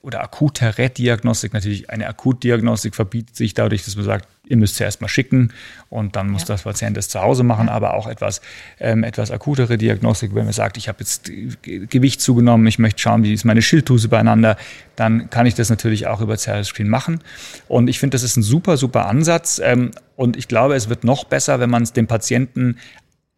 oder 0.02 0.20
akuter 0.22 0.78
Red-Diagnostik. 0.78 1.52
Natürlich 1.52 1.88
eine 1.88 2.08
Akutdiagnostik 2.08 2.94
verbietet 2.94 3.36
sich 3.36 3.54
dadurch, 3.54 3.84
dass 3.84 3.96
man 3.96 4.04
sagt, 4.04 4.28
ihr 4.46 4.56
müsst 4.56 4.74
es 4.74 4.80
erstmal 4.80 5.08
schicken 5.08 5.52
und 5.88 6.16
dann 6.16 6.28
muss 6.28 6.42
ja. 6.42 6.48
das 6.48 6.62
Patient 6.62 6.96
es 6.96 7.08
zu 7.08 7.20
Hause 7.20 7.44
machen, 7.44 7.68
ja. 7.68 7.72
aber 7.72 7.94
auch 7.94 8.08
etwas, 8.08 8.40
ähm, 8.80 9.04
etwas 9.04 9.30
akutere 9.30 9.78
Diagnostik, 9.78 10.34
wenn 10.34 10.44
man 10.44 10.52
sagt, 10.52 10.76
ich 10.76 10.88
habe 10.88 10.98
jetzt 11.00 11.30
Gewicht 11.62 12.20
zugenommen, 12.20 12.66
ich 12.66 12.80
möchte 12.80 13.00
schauen, 13.00 13.22
wie 13.22 13.32
ist 13.32 13.44
meine 13.44 13.62
Schilddrüse 13.62 14.08
beieinander, 14.08 14.56
dann 14.96 15.30
kann 15.30 15.46
ich 15.46 15.54
das 15.54 15.70
natürlich 15.70 16.08
auch 16.08 16.20
über 16.20 16.36
Cell 16.36 16.64
Screen 16.64 16.88
machen. 16.88 17.20
Und 17.68 17.88
ich 17.88 18.00
finde, 18.00 18.16
das 18.16 18.24
ist 18.24 18.36
ein 18.36 18.42
super, 18.42 18.76
super 18.76 19.06
Ansatz. 19.06 19.60
Ähm, 19.62 19.92
und 20.16 20.36
ich 20.36 20.48
glaube, 20.48 20.74
es 20.74 20.88
wird 20.88 21.04
noch 21.04 21.24
besser, 21.24 21.60
wenn 21.60 21.70
man 21.70 21.84
es 21.84 21.92
dem 21.92 22.06
Patienten 22.06 22.76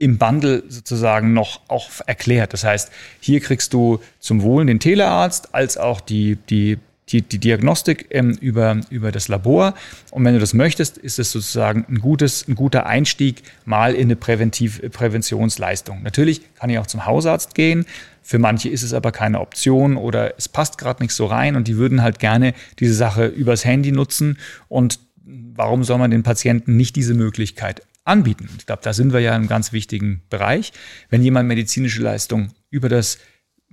im 0.04 0.18
Bundle 0.18 0.62
sozusagen 0.68 1.32
noch 1.32 1.62
auch 1.68 1.88
erklärt. 2.04 2.52
Das 2.52 2.62
heißt, 2.62 2.92
hier 3.20 3.40
kriegst 3.40 3.72
du 3.72 4.00
zum 4.20 4.42
Wohlen 4.42 4.66
den 4.66 4.78
Telearzt 4.78 5.54
als 5.54 5.78
auch 5.78 6.02
die, 6.02 6.36
die 6.50 6.76
die, 7.10 7.20
die 7.20 7.38
Diagnostik 7.38 8.06
ähm, 8.10 8.30
über, 8.40 8.80
über 8.88 9.12
das 9.12 9.28
Labor. 9.28 9.74
Und 10.10 10.24
wenn 10.24 10.32
du 10.32 10.40
das 10.40 10.54
möchtest, 10.54 10.96
ist 10.96 11.18
es 11.18 11.32
sozusagen 11.32 11.84
ein, 11.88 11.98
gutes, 11.98 12.48
ein 12.48 12.54
guter 12.54 12.86
Einstieg 12.86 13.42
mal 13.66 13.94
in 13.94 14.04
eine 14.04 14.16
Präventiv 14.16 14.80
Präventionsleistung. 14.90 16.02
Natürlich 16.02 16.54
kann 16.54 16.70
ich 16.70 16.78
auch 16.78 16.86
zum 16.86 17.04
Hausarzt 17.04 17.54
gehen. 17.54 17.84
Für 18.22 18.38
manche 18.38 18.70
ist 18.70 18.82
es 18.82 18.94
aber 18.94 19.12
keine 19.12 19.40
Option 19.40 19.98
oder 19.98 20.34
es 20.38 20.48
passt 20.48 20.78
gerade 20.78 21.02
nicht 21.02 21.12
so 21.12 21.26
rein 21.26 21.56
und 21.56 21.68
die 21.68 21.76
würden 21.76 22.00
halt 22.00 22.18
gerne 22.18 22.54
diese 22.78 22.94
Sache 22.94 23.26
übers 23.26 23.66
Handy 23.66 23.92
nutzen. 23.92 24.38
Und 24.68 24.98
warum 25.26 25.84
soll 25.84 25.98
man 25.98 26.10
den 26.10 26.22
Patienten 26.22 26.76
nicht 26.78 26.96
diese 26.96 27.12
Möglichkeit 27.12 27.82
anbieten? 28.04 28.48
Ich 28.58 28.66
glaube, 28.66 28.82
da 28.82 28.92
sind 28.92 29.12
wir 29.12 29.20
ja 29.20 29.30
in 29.30 29.42
einem 29.42 29.48
ganz 29.48 29.72
wichtigen 29.72 30.22
Bereich. 30.30 30.72
Wenn 31.10 31.22
jemand 31.22 31.48
medizinische 31.48 32.02
Leistung 32.02 32.50
über 32.70 32.88
das 32.88 33.18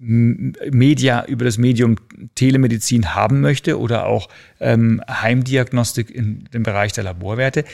Media 0.04 1.26
über 1.26 1.46
das 1.46 1.60
Medium 1.60 1.96
Telemedizin 2.34 3.14
haben 3.14 3.40
möchte 3.40 3.80
oder 3.80 4.08
auch 4.08 4.30
ähm, 4.60 5.00
Heimdiagnostik 5.08 6.10
in 6.10 6.46
dem 6.52 6.64
Bereich 6.64 6.92
der 6.94 7.04
Laborwerte, 7.04 7.66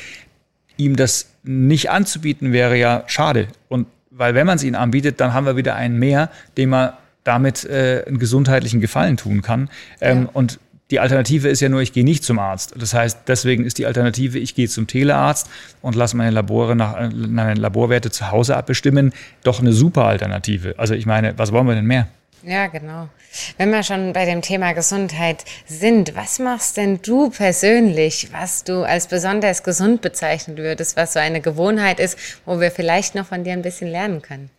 ihm 0.75 0.97
das 0.97 1.29
nicht 1.43 1.89
anzubieten 1.89 2.51
wäre 2.51 2.77
ja 2.77 3.03
schade. 3.07 3.47
Und 3.69 3.87
weil 4.11 4.35
wenn 4.35 4.45
man 4.45 4.57
es 4.57 4.63
ihnen 4.63 4.75
anbietet, 4.75 5.21
dann 5.21 5.33
haben 5.33 5.45
wir 5.45 5.55
wieder 5.55 5.75
einen 5.75 5.99
mehr, 5.99 6.29
dem 6.57 6.71
man 6.71 6.93
damit 7.23 7.63
äh, 7.63 8.03
einen 8.05 8.19
gesundheitlichen 8.19 8.81
Gefallen 8.81 9.15
tun 9.15 9.41
kann. 9.41 9.69
Ähm, 10.01 10.23
ja. 10.23 10.29
Und 10.33 10.59
die 10.91 10.99
Alternative 10.99 11.49
ist 11.49 11.59
ja 11.59 11.69
nur, 11.69 11.81
ich 11.81 11.91
gehe 11.93 12.03
nicht 12.03 12.23
zum 12.23 12.39
Arzt. 12.39 12.73
Das 12.77 12.93
heißt, 12.93 13.19
deswegen 13.27 13.65
ist 13.65 13.77
die 13.77 13.85
Alternative, 13.85 14.39
ich 14.39 14.55
gehe 14.55 14.69
zum 14.69 14.87
Telearzt 14.87 15.49
und 15.81 15.95
lasse 15.95 16.15
meine 16.15 16.31
Labore 16.31 16.75
nach 16.75 17.11
meine 17.13 17.59
Laborwerte 17.59 18.09
zu 18.09 18.31
Hause 18.31 18.55
abbestimmen, 18.55 19.13
doch 19.43 19.59
eine 19.59 19.73
super 19.73 20.05
Alternative. 20.05 20.75
Also 20.77 20.93
ich 20.93 21.05
meine, 21.05 21.37
was 21.37 21.51
wollen 21.51 21.67
wir 21.67 21.75
denn 21.75 21.85
mehr? 21.85 22.07
Ja, 22.43 22.67
genau. 22.67 23.09
Wenn 23.57 23.71
wir 23.71 23.83
schon 23.83 24.13
bei 24.13 24.25
dem 24.25 24.41
Thema 24.41 24.73
Gesundheit 24.73 25.43
sind, 25.65 26.15
was 26.15 26.39
machst 26.39 26.77
denn 26.77 27.01
du 27.01 27.29
persönlich, 27.29 28.29
was 28.31 28.63
du 28.63 28.83
als 28.83 29.07
besonders 29.07 29.63
gesund 29.63 30.01
bezeichnen 30.01 30.57
würdest, 30.57 30.95
was 30.95 31.13
so 31.13 31.19
eine 31.19 31.41
Gewohnheit 31.41 31.99
ist, 31.99 32.17
wo 32.45 32.59
wir 32.61 32.71
vielleicht 32.71 33.15
noch 33.15 33.25
von 33.25 33.43
dir 33.43 33.53
ein 33.53 33.63
bisschen 33.63 33.89
lernen 33.89 34.21
können? 34.21 34.49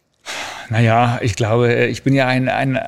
Naja, 0.70 1.18
ich 1.22 1.34
glaube, 1.34 1.86
ich 1.86 2.02
bin 2.02 2.14
ja 2.14 2.26
ein, 2.26 2.48
ein, 2.48 2.78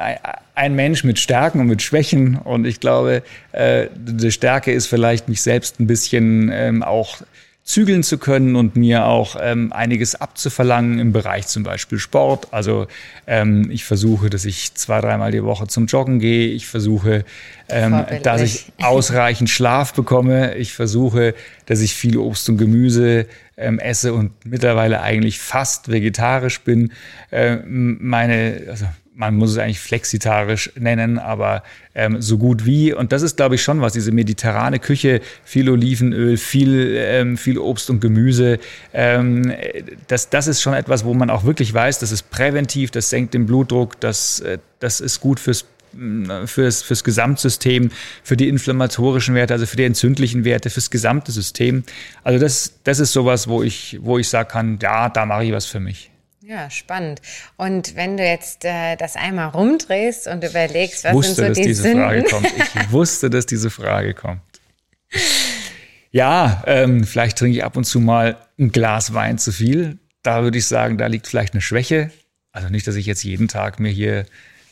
ein 0.54 0.74
Mensch 0.74 1.04
mit 1.04 1.18
Stärken 1.18 1.60
und 1.60 1.66
mit 1.66 1.82
Schwächen. 1.82 2.36
Und 2.36 2.66
ich 2.66 2.80
glaube, 2.80 3.22
äh, 3.52 3.86
die 3.94 4.30
Stärke 4.30 4.72
ist 4.72 4.86
vielleicht 4.86 5.28
mich 5.28 5.42
selbst 5.42 5.80
ein 5.80 5.86
bisschen 5.86 6.50
ähm, 6.52 6.82
auch 6.82 7.16
zügeln 7.62 8.02
zu 8.02 8.18
können 8.18 8.56
und 8.56 8.74
mir 8.74 9.06
auch 9.06 9.36
ähm, 9.40 9.72
einiges 9.72 10.14
abzuverlangen 10.14 10.98
im 10.98 11.12
Bereich 11.12 11.46
zum 11.46 11.62
Beispiel 11.62 11.98
Sport. 11.98 12.48
Also 12.52 12.86
ähm, 13.26 13.70
ich 13.70 13.84
versuche, 13.84 14.28
dass 14.30 14.44
ich 14.44 14.74
zwei, 14.74 15.00
dreimal 15.00 15.30
die 15.30 15.44
Woche 15.44 15.66
zum 15.68 15.86
Joggen 15.86 16.18
gehe. 16.18 16.48
Ich 16.48 16.66
versuche, 16.66 17.24
ähm, 17.68 18.04
dass 18.22 18.42
ich 18.42 18.72
ausreichend 18.82 19.50
Schlaf 19.50 19.92
bekomme. 19.94 20.56
Ich 20.56 20.72
versuche, 20.72 21.34
dass 21.66 21.80
ich 21.80 21.94
viel 21.94 22.16
Obst 22.16 22.48
und 22.48 22.56
Gemüse 22.56 23.26
ähm, 23.56 23.78
esse 23.78 24.14
und 24.14 24.32
mittlerweile 24.44 25.02
eigentlich 25.02 25.38
fast 25.38 25.90
vegetarisch 25.90 26.62
bin. 26.62 26.92
Äh, 27.30 27.58
meine, 27.66 28.62
also 28.68 28.86
man 29.20 29.36
muss 29.36 29.50
es 29.50 29.58
eigentlich 29.58 29.80
flexitarisch 29.80 30.72
nennen, 30.76 31.18
aber 31.18 31.62
ähm, 31.94 32.22
so 32.22 32.38
gut 32.38 32.64
wie. 32.64 32.94
Und 32.94 33.12
das 33.12 33.20
ist, 33.20 33.36
glaube 33.36 33.56
ich, 33.56 33.62
schon 33.62 33.82
was, 33.82 33.92
diese 33.92 34.12
mediterrane 34.12 34.78
Küche, 34.78 35.20
viel 35.44 35.68
Olivenöl, 35.68 36.38
viel, 36.38 36.96
ähm, 36.96 37.36
viel 37.36 37.58
Obst 37.58 37.90
und 37.90 38.00
Gemüse. 38.00 38.58
Ähm, 38.94 39.52
das, 40.08 40.30
das 40.30 40.46
ist 40.46 40.62
schon 40.62 40.72
etwas, 40.72 41.04
wo 41.04 41.12
man 41.12 41.28
auch 41.28 41.44
wirklich 41.44 41.72
weiß, 41.72 41.98
das 41.98 42.12
ist 42.12 42.30
präventiv, 42.30 42.90
das 42.92 43.10
senkt 43.10 43.34
den 43.34 43.44
Blutdruck, 43.44 44.00
das, 44.00 44.40
äh, 44.40 44.58
das 44.78 45.00
ist 45.00 45.20
gut 45.20 45.38
fürs 45.38 45.66
fürs, 46.44 46.82
fürs 46.82 47.02
Gesamtsystem, 47.02 47.90
für 48.22 48.36
die 48.36 48.48
inflammatorischen 48.48 49.34
Werte, 49.34 49.54
also 49.54 49.66
für 49.66 49.76
die 49.76 49.82
entzündlichen 49.82 50.44
Werte, 50.44 50.70
fürs 50.70 50.88
gesamte 50.88 51.32
System. 51.32 51.82
Also 52.22 52.38
das, 52.38 52.74
das 52.84 53.00
ist 53.00 53.12
sowas, 53.12 53.48
wo 53.48 53.64
ich, 53.64 53.98
wo 54.00 54.16
ich 54.16 54.28
sagen 54.28 54.48
kann, 54.48 54.78
ja, 54.80 55.08
da 55.08 55.26
mache 55.26 55.46
ich 55.46 55.52
was 55.52 55.66
für 55.66 55.80
mich. 55.80 56.12
Ja, 56.42 56.70
spannend. 56.70 57.20
Und 57.56 57.96
wenn 57.96 58.16
du 58.16 58.24
jetzt 58.24 58.64
äh, 58.64 58.96
das 58.96 59.16
einmal 59.16 59.48
rumdrehst 59.48 60.26
und 60.26 60.42
überlegst, 60.42 61.04
was 61.04 61.12
wusste, 61.12 61.34
sind 61.34 61.54
so 61.54 61.62
die 61.62 61.68
diese 61.68 61.82
Sünden? 61.82 62.02
Frage 62.02 62.22
kommt. 62.24 62.46
Ich 62.56 62.90
wusste, 62.92 63.28
dass 63.28 63.46
diese 63.46 63.68
Frage 63.70 64.14
kommt. 64.14 64.40
Ja, 66.12 66.62
ähm, 66.66 67.04
vielleicht 67.04 67.38
trinke 67.38 67.58
ich 67.58 67.64
ab 67.64 67.76
und 67.76 67.84
zu 67.84 68.00
mal 68.00 68.36
ein 68.58 68.72
Glas 68.72 69.12
Wein 69.12 69.38
zu 69.38 69.52
viel. 69.52 69.98
Da 70.22 70.42
würde 70.42 70.58
ich 70.58 70.66
sagen, 70.66 70.98
da 70.98 71.06
liegt 71.06 71.26
vielleicht 71.26 71.54
eine 71.54 71.60
Schwäche. 71.60 72.10
Also 72.52 72.68
nicht, 72.68 72.86
dass 72.86 72.96
ich 72.96 73.06
jetzt 73.06 73.22
jeden 73.22 73.48
Tag 73.48 73.78
mir 73.78 73.90
hier 73.90 74.24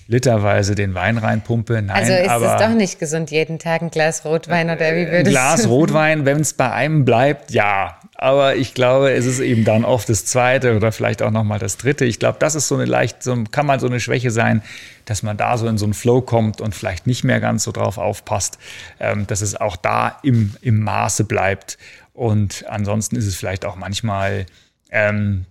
literweise 0.08 0.74
den 0.74 0.94
Wein 0.94 1.18
reinpumpe. 1.18 1.82
Nein, 1.82 1.90
also 1.90 2.12
ist 2.12 2.28
aber 2.28 2.56
es 2.56 2.62
doch 2.62 2.74
nicht 2.74 2.98
gesund, 2.98 3.30
jeden 3.30 3.58
Tag 3.58 3.82
ein 3.82 3.90
Glas 3.90 4.24
Rotwein 4.24 4.70
oder 4.70 4.94
wie 4.96 5.06
würdest 5.06 5.12
du? 5.12 5.16
Ein 5.18 5.24
Glas 5.24 5.68
Rotwein, 5.68 6.24
wenn 6.24 6.40
es 6.40 6.54
bei 6.54 6.72
einem 6.72 7.04
bleibt, 7.04 7.50
ja. 7.50 7.97
Aber 8.20 8.56
ich 8.56 8.74
glaube, 8.74 9.12
es 9.12 9.26
ist 9.26 9.38
eben 9.38 9.64
dann 9.64 9.84
oft 9.84 10.08
das 10.08 10.24
zweite 10.24 10.74
oder 10.76 10.90
vielleicht 10.90 11.22
auch 11.22 11.30
nochmal 11.30 11.60
das 11.60 11.76
dritte. 11.76 12.04
Ich 12.04 12.18
glaube, 12.18 12.38
das 12.40 12.56
ist 12.56 12.66
so 12.66 12.74
eine 12.74 12.84
leicht, 12.84 13.22
so, 13.22 13.44
kann 13.52 13.64
mal 13.64 13.78
so 13.78 13.86
eine 13.86 14.00
Schwäche 14.00 14.32
sein, 14.32 14.60
dass 15.04 15.22
man 15.22 15.36
da 15.36 15.56
so 15.56 15.68
in 15.68 15.78
so 15.78 15.86
einen 15.86 15.94
Flow 15.94 16.20
kommt 16.20 16.60
und 16.60 16.74
vielleicht 16.74 17.06
nicht 17.06 17.22
mehr 17.22 17.38
ganz 17.38 17.62
so 17.62 17.70
drauf 17.70 17.96
aufpasst, 17.96 18.58
ähm, 18.98 19.28
dass 19.28 19.40
es 19.40 19.54
auch 19.54 19.76
da 19.76 20.18
im, 20.24 20.56
im 20.62 20.82
Maße 20.82 21.24
bleibt. 21.24 21.78
Und 22.12 22.64
ansonsten 22.68 23.14
ist 23.14 23.26
es 23.26 23.36
vielleicht 23.36 23.64
auch 23.64 23.76
manchmal 23.76 24.46
ähm, 24.90 25.46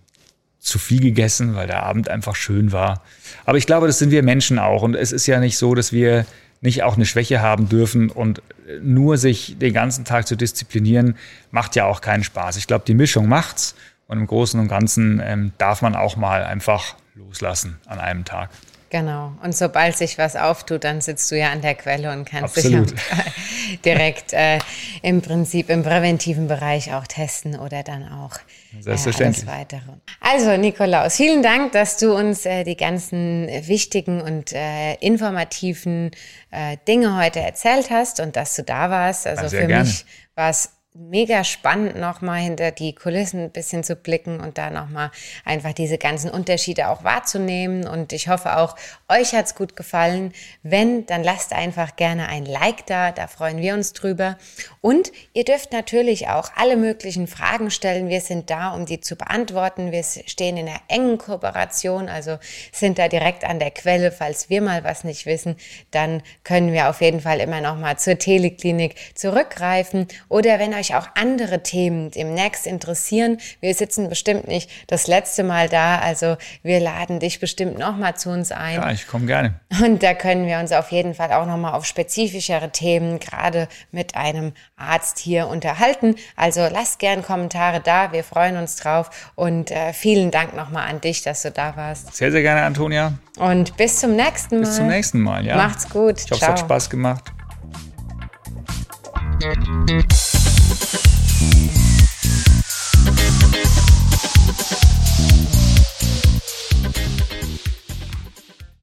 zu 0.58 0.78
viel 0.78 1.00
gegessen, 1.00 1.54
weil 1.54 1.68
der 1.68 1.84
Abend 1.84 2.10
einfach 2.10 2.36
schön 2.36 2.70
war. 2.70 3.02
Aber 3.46 3.56
ich 3.56 3.64
glaube, 3.64 3.86
das 3.86 3.98
sind 3.98 4.10
wir 4.10 4.22
Menschen 4.22 4.58
auch. 4.58 4.82
Und 4.82 4.94
es 4.94 5.12
ist 5.12 5.26
ja 5.26 5.40
nicht 5.40 5.56
so, 5.56 5.74
dass 5.74 5.90
wir 5.90 6.26
nicht 6.60 6.82
auch 6.82 6.96
eine 6.96 7.06
Schwäche 7.06 7.40
haben 7.40 7.70
dürfen 7.70 8.10
und 8.10 8.42
nur 8.80 9.16
sich 9.16 9.56
den 9.58 9.72
ganzen 9.72 10.04
Tag 10.04 10.26
zu 10.26 10.36
disziplinieren, 10.36 11.16
macht 11.50 11.76
ja 11.76 11.86
auch 11.86 12.00
keinen 12.00 12.24
Spaß. 12.24 12.56
Ich 12.56 12.66
glaube, 12.66 12.84
die 12.86 12.94
Mischung 12.94 13.28
macht's 13.28 13.74
und 14.06 14.18
im 14.18 14.26
Großen 14.26 14.58
und 14.58 14.68
Ganzen 14.68 15.20
ähm, 15.24 15.52
darf 15.58 15.82
man 15.82 15.94
auch 15.94 16.16
mal 16.16 16.44
einfach 16.44 16.96
loslassen 17.14 17.78
an 17.86 17.98
einem 17.98 18.24
Tag. 18.24 18.50
Genau. 18.90 19.32
Und 19.42 19.54
sobald 19.54 19.96
sich 19.96 20.16
was 20.16 20.34
auftut, 20.34 20.84
dann 20.84 21.00
sitzt 21.02 21.30
du 21.30 21.38
ja 21.38 21.52
an 21.52 21.60
der 21.60 21.74
Quelle 21.74 22.10
und 22.10 22.24
kannst 22.24 22.56
Absolut. 22.56 22.92
dich 22.92 23.80
direkt 23.84 24.32
äh, 24.32 24.58
im 25.02 25.20
Prinzip 25.20 25.68
im 25.68 25.82
präventiven 25.82 26.48
Bereich 26.48 26.94
auch 26.94 27.06
testen 27.06 27.58
oder 27.58 27.82
dann 27.82 28.08
auch 28.10 28.38
äh, 28.84 28.90
alles 28.90 29.46
weitere. 29.46 29.80
Also 30.20 30.56
Nikolaus, 30.56 31.16
vielen 31.16 31.42
Dank, 31.42 31.72
dass 31.72 31.96
du 31.96 32.14
uns 32.14 32.46
äh, 32.46 32.64
die 32.64 32.76
ganzen 32.76 33.48
wichtigen 33.66 34.20
und 34.20 34.52
äh, 34.52 34.94
informativen 34.96 36.10
äh, 36.50 36.76
Dinge 36.86 37.16
heute 37.16 37.40
erzählt 37.40 37.90
hast 37.90 38.20
und 38.20 38.36
dass 38.36 38.54
du 38.56 38.62
da 38.62 38.90
warst. 38.90 39.26
Also 39.26 39.48
für 39.48 39.66
gerne. 39.66 39.84
mich 39.84 40.04
war 40.34 40.50
es 40.50 40.77
mega 40.98 41.44
spannend, 41.44 41.96
nochmal 41.96 42.40
hinter 42.40 42.72
die 42.72 42.92
Kulissen 42.92 43.44
ein 43.44 43.50
bisschen 43.50 43.84
zu 43.84 43.94
blicken 43.94 44.40
und 44.40 44.58
da 44.58 44.70
nochmal 44.70 45.12
einfach 45.44 45.72
diese 45.72 45.96
ganzen 45.96 46.28
Unterschiede 46.28 46.88
auch 46.88 47.04
wahrzunehmen. 47.04 47.86
Und 47.86 48.12
ich 48.12 48.28
hoffe 48.28 48.56
auch, 48.56 48.74
euch 49.08 49.32
hat's 49.32 49.54
gut 49.54 49.76
gefallen. 49.76 50.32
Wenn, 50.64 51.06
dann 51.06 51.22
lasst 51.22 51.52
einfach 51.52 51.94
gerne 51.94 52.28
ein 52.28 52.44
Like 52.44 52.84
da, 52.86 53.12
da 53.12 53.28
freuen 53.28 53.58
wir 53.58 53.74
uns 53.74 53.92
drüber. 53.92 54.38
Und 54.80 55.12
ihr 55.34 55.44
dürft 55.44 55.72
natürlich 55.72 56.28
auch 56.28 56.50
alle 56.56 56.76
möglichen 56.76 57.28
Fragen 57.28 57.70
stellen. 57.70 58.08
Wir 58.08 58.20
sind 58.20 58.50
da, 58.50 58.74
um 58.74 58.84
die 58.84 59.00
zu 59.00 59.14
beantworten. 59.14 59.92
Wir 59.92 60.02
stehen 60.02 60.56
in 60.56 60.68
einer 60.68 60.80
engen 60.88 61.18
Kooperation, 61.18 62.08
also 62.08 62.38
sind 62.72 62.98
da 62.98 63.06
direkt 63.06 63.44
an 63.44 63.60
der 63.60 63.70
Quelle. 63.70 64.10
Falls 64.10 64.50
wir 64.50 64.62
mal 64.62 64.82
was 64.82 65.04
nicht 65.04 65.26
wissen, 65.26 65.56
dann 65.92 66.22
können 66.42 66.72
wir 66.72 66.88
auf 66.90 67.00
jeden 67.00 67.20
Fall 67.20 67.38
immer 67.38 67.60
nochmal 67.60 67.98
zur 67.98 68.18
Teleklinik 68.18 68.96
zurückgreifen. 69.14 70.08
Oder 70.28 70.58
wenn 70.58 70.74
euch 70.74 70.87
euch 70.88 70.96
auch 70.96 71.08
andere 71.14 71.62
Themen 71.62 72.10
demnächst 72.10 72.66
interessieren, 72.66 73.38
wir 73.60 73.74
sitzen 73.74 74.08
bestimmt 74.08 74.48
nicht 74.48 74.70
das 74.86 75.06
letzte 75.06 75.42
Mal 75.42 75.68
da, 75.68 75.98
also 75.98 76.36
wir 76.62 76.80
laden 76.80 77.20
dich 77.20 77.40
bestimmt 77.40 77.78
nochmal 77.78 78.16
zu 78.16 78.30
uns 78.30 78.52
ein. 78.52 78.74
Ja, 78.74 78.90
ich 78.90 79.06
komme 79.06 79.26
gerne. 79.26 79.60
Und 79.82 80.02
da 80.02 80.14
können 80.14 80.46
wir 80.46 80.58
uns 80.58 80.72
auf 80.72 80.90
jeden 80.90 81.14
Fall 81.14 81.32
auch 81.32 81.46
nochmal 81.46 81.74
auf 81.74 81.84
spezifischere 81.84 82.70
Themen, 82.70 83.18
gerade 83.20 83.68
mit 83.90 84.16
einem 84.16 84.52
Arzt 84.76 85.18
hier 85.18 85.48
unterhalten. 85.48 86.16
Also 86.36 86.66
lasst 86.70 86.98
gern 86.98 87.22
Kommentare 87.22 87.80
da, 87.80 88.12
wir 88.12 88.24
freuen 88.24 88.56
uns 88.56 88.76
drauf 88.76 89.10
und 89.34 89.70
äh, 89.70 89.92
vielen 89.92 90.30
Dank 90.30 90.54
nochmal 90.56 90.88
an 90.88 91.00
dich, 91.00 91.22
dass 91.22 91.42
du 91.42 91.50
da 91.50 91.76
warst. 91.76 92.14
Sehr, 92.14 92.30
sehr 92.30 92.42
gerne, 92.42 92.62
Antonia. 92.62 93.14
Und 93.38 93.76
bis 93.76 94.00
zum 94.00 94.16
nächsten 94.16 94.56
Mal. 94.56 94.60
Bis 94.60 94.76
zum 94.76 94.86
nächsten 94.88 95.20
Mal, 95.20 95.46
ja. 95.46 95.56
Macht's 95.56 95.88
gut. 95.88 96.20
Ich 96.24 96.30
hoffe, 96.30 96.42
es 96.42 96.48
hat 96.48 96.58
Spaß 96.60 96.90
gemacht. 96.90 97.32